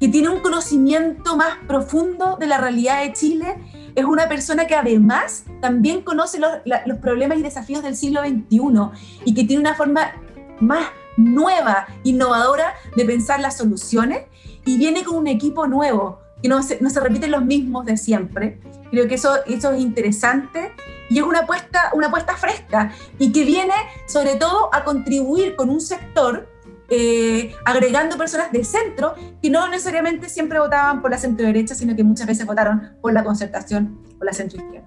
que 0.00 0.08
tiene 0.08 0.28
un 0.28 0.40
conocimiento 0.40 1.36
más 1.36 1.58
profundo 1.66 2.36
de 2.38 2.46
la 2.46 2.58
realidad 2.58 3.02
de 3.02 3.12
Chile, 3.12 3.56
es 3.94 4.04
una 4.04 4.28
persona 4.28 4.66
que 4.66 4.74
además 4.74 5.44
también 5.60 6.02
conoce 6.02 6.38
los, 6.38 6.50
los 6.86 6.98
problemas 6.98 7.38
y 7.38 7.42
desafíos 7.42 7.82
del 7.82 7.96
siglo 7.96 8.20
XXI 8.22 9.24
y 9.24 9.34
que 9.34 9.44
tiene 9.44 9.60
una 9.60 9.74
forma 9.74 10.12
más 10.60 10.88
nueva, 11.16 11.86
innovadora 12.02 12.74
de 12.96 13.04
pensar 13.04 13.40
las 13.40 13.56
soluciones 13.56 14.24
y 14.64 14.78
viene 14.78 15.04
con 15.04 15.16
un 15.16 15.26
equipo 15.26 15.66
nuevo, 15.66 16.20
que 16.42 16.48
no 16.48 16.62
se, 16.62 16.80
no 16.80 16.90
se 16.90 17.00
repiten 17.00 17.30
los 17.30 17.44
mismos 17.44 17.84
de 17.86 17.96
siempre. 17.96 18.58
Creo 18.90 19.08
que 19.08 19.14
eso, 19.14 19.44
eso 19.46 19.72
es 19.72 19.80
interesante 19.80 20.72
y 21.10 21.18
es 21.18 21.24
una 21.24 21.40
apuesta, 21.40 21.90
una 21.94 22.08
apuesta 22.08 22.36
fresca 22.36 22.92
y 23.18 23.32
que 23.32 23.44
viene 23.44 23.74
sobre 24.06 24.36
todo 24.36 24.70
a 24.72 24.84
contribuir 24.84 25.56
con 25.56 25.70
un 25.70 25.80
sector 25.80 26.48
eh, 26.90 27.54
agregando 27.64 28.18
personas 28.18 28.52
de 28.52 28.62
centro 28.62 29.14
que 29.42 29.48
no 29.48 29.66
necesariamente 29.68 30.28
siempre 30.28 30.58
votaban 30.58 31.00
por 31.00 31.10
la 31.10 31.18
centro 31.18 31.46
derecha, 31.46 31.74
sino 31.74 31.96
que 31.96 32.04
muchas 32.04 32.26
veces 32.26 32.46
votaron 32.46 32.92
por 33.00 33.12
la 33.12 33.24
concertación 33.24 33.98
o 34.20 34.24
la 34.24 34.32
centro 34.32 34.60
izquierda. 34.62 34.86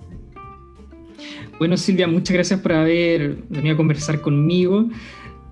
Bueno, 1.57 1.75
Silvia, 1.75 2.07
muchas 2.07 2.35
gracias 2.35 2.59
por 2.59 2.73
haber 2.73 3.37
venido 3.49 3.73
a 3.73 3.77
conversar 3.77 4.21
conmigo. 4.21 4.87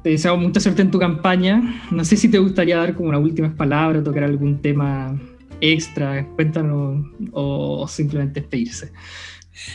Te 0.05 0.11
deseo 0.11 0.37
mucha 0.37 0.59
suerte 0.59 0.83
en 0.83 0.91
tu 0.91 0.99
campaña. 0.99 1.81
No 1.89 2.05
sé 2.05 2.15
si 2.15 2.29
te 2.29 2.37
gustaría 2.37 2.77
dar 2.77 2.93
como 2.93 3.09
una 3.09 3.17
última 3.17 3.51
palabra, 3.55 4.03
tocar 4.03 4.23
algún 4.23 4.61
tema 4.61 5.19
extra, 5.59 6.27
cuéntanos, 6.35 7.07
o, 7.31 7.87
simplemente 7.87 8.39
despedirse. 8.39 8.91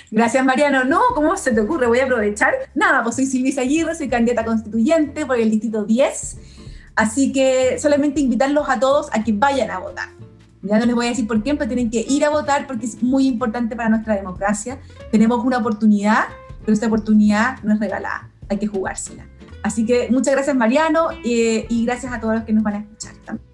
Gracias, 0.08 0.44
Mariano. 0.44 0.84
No, 0.84 1.00
¿cómo 1.16 1.36
se 1.36 1.50
te 1.50 1.60
ocurre? 1.60 1.88
Voy 1.88 1.98
a 1.98 2.04
aprovechar. 2.04 2.54
Nada, 2.76 3.02
pues 3.02 3.16
soy 3.16 3.26
Silvia 3.26 3.60
Aguirre, 3.60 3.96
soy 3.96 4.08
candidata 4.08 4.44
constituyente 4.44 5.26
por 5.26 5.36
el 5.36 5.50
distrito 5.50 5.82
10. 5.84 6.38
Así 6.94 7.32
que 7.32 7.80
solamente 7.80 8.20
invitarlos 8.20 8.68
a 8.68 8.78
todos 8.78 9.08
a 9.12 9.24
que 9.24 9.32
vayan 9.32 9.72
a 9.72 9.80
votar. 9.80 10.10
Ya 10.62 10.78
no 10.78 10.86
les 10.86 10.94
voy 10.94 11.06
a 11.06 11.08
decir 11.08 11.26
por 11.26 11.42
qué, 11.42 11.56
pero 11.56 11.66
tienen 11.66 11.90
que 11.90 12.06
ir 12.08 12.24
a 12.24 12.30
votar 12.30 12.68
porque 12.68 12.86
es 12.86 13.02
muy 13.02 13.26
importante 13.26 13.74
para 13.74 13.88
nuestra 13.88 14.14
democracia. 14.14 14.78
Tenemos 15.10 15.44
una 15.44 15.58
oportunidad, 15.58 16.26
pero 16.60 16.72
esta 16.72 16.86
oportunidad 16.86 17.60
no 17.64 17.74
es 17.74 17.80
regalada, 17.80 18.30
hay 18.48 18.58
que 18.58 18.68
jugársela. 18.68 19.29
Así 19.62 19.84
que 19.84 20.08
muchas 20.10 20.34
gracias 20.34 20.56
Mariano 20.56 21.08
y, 21.22 21.84
gracias 21.84 22.12
a 22.12 22.20
todos 22.20 22.34
los 22.34 22.44
que 22.44 22.52
nos 22.52 22.62
van 22.62 22.74
a 22.74 22.78
escuchar 22.78 23.14
también. 23.24 23.49